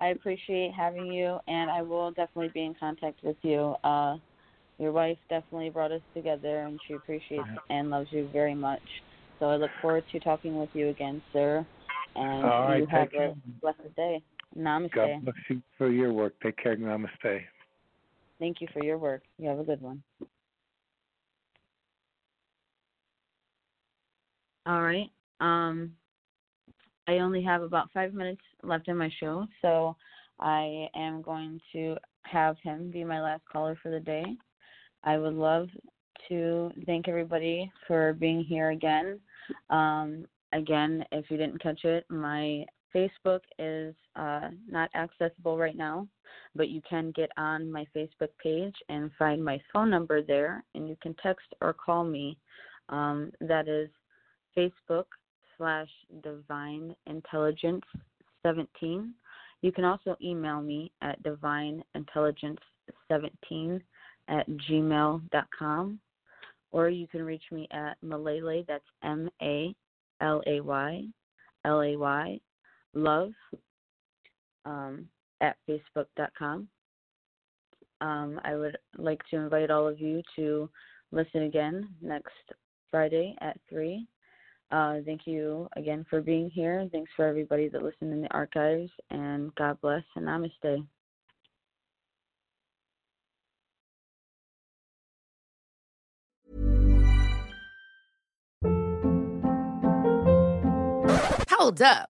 [0.00, 3.74] I appreciate having you, and I will definitely be in contact with you.
[3.82, 4.16] Uh,
[4.78, 8.82] your wife definitely brought us together, and she appreciates and loves you very much.
[9.38, 11.66] So I look forward to talking with you again, sir.
[12.14, 14.22] And All right, you have a blessed day.
[14.56, 14.92] Namaste.
[14.92, 16.34] God bless you for your work.
[16.42, 16.76] Take care.
[16.76, 17.42] Namaste.
[18.38, 19.22] Thank you for your work.
[19.38, 20.02] You have a good one.
[24.66, 25.10] All right.
[25.40, 25.92] Um,
[27.08, 29.96] I only have about five minutes left in my show, so
[30.40, 34.24] I am going to have him be my last caller for the day.
[35.04, 35.68] I would love
[36.28, 39.20] to thank everybody for being here again.
[39.70, 42.64] Um, again, if you didn't catch it, my
[42.96, 46.08] Facebook is uh, not accessible right now,
[46.54, 50.88] but you can get on my Facebook page and find my phone number there, and
[50.88, 52.38] you can text or call me.
[52.88, 53.90] Um, that is
[54.56, 55.04] Facebook
[55.58, 55.88] slash
[56.22, 57.84] Divine Intelligence
[58.42, 59.12] 17.
[59.60, 62.60] You can also email me at Divine Intelligence
[63.08, 63.82] 17
[64.28, 66.00] at gmail.com,
[66.72, 69.74] or you can reach me at Malay, that's M A
[70.22, 71.04] L A Y,
[71.64, 72.40] L A Y,
[72.96, 73.32] love,
[74.64, 75.08] um,
[75.40, 76.68] at facebook.com.
[78.00, 80.68] Um, I would like to invite all of you to
[81.12, 82.34] listen again next
[82.90, 84.06] Friday at 3.
[84.70, 86.88] Uh, thank you again for being here.
[86.90, 90.86] Thanks for everybody that listened in the archives, and God bless and namaste.
[101.50, 102.15] Hold up.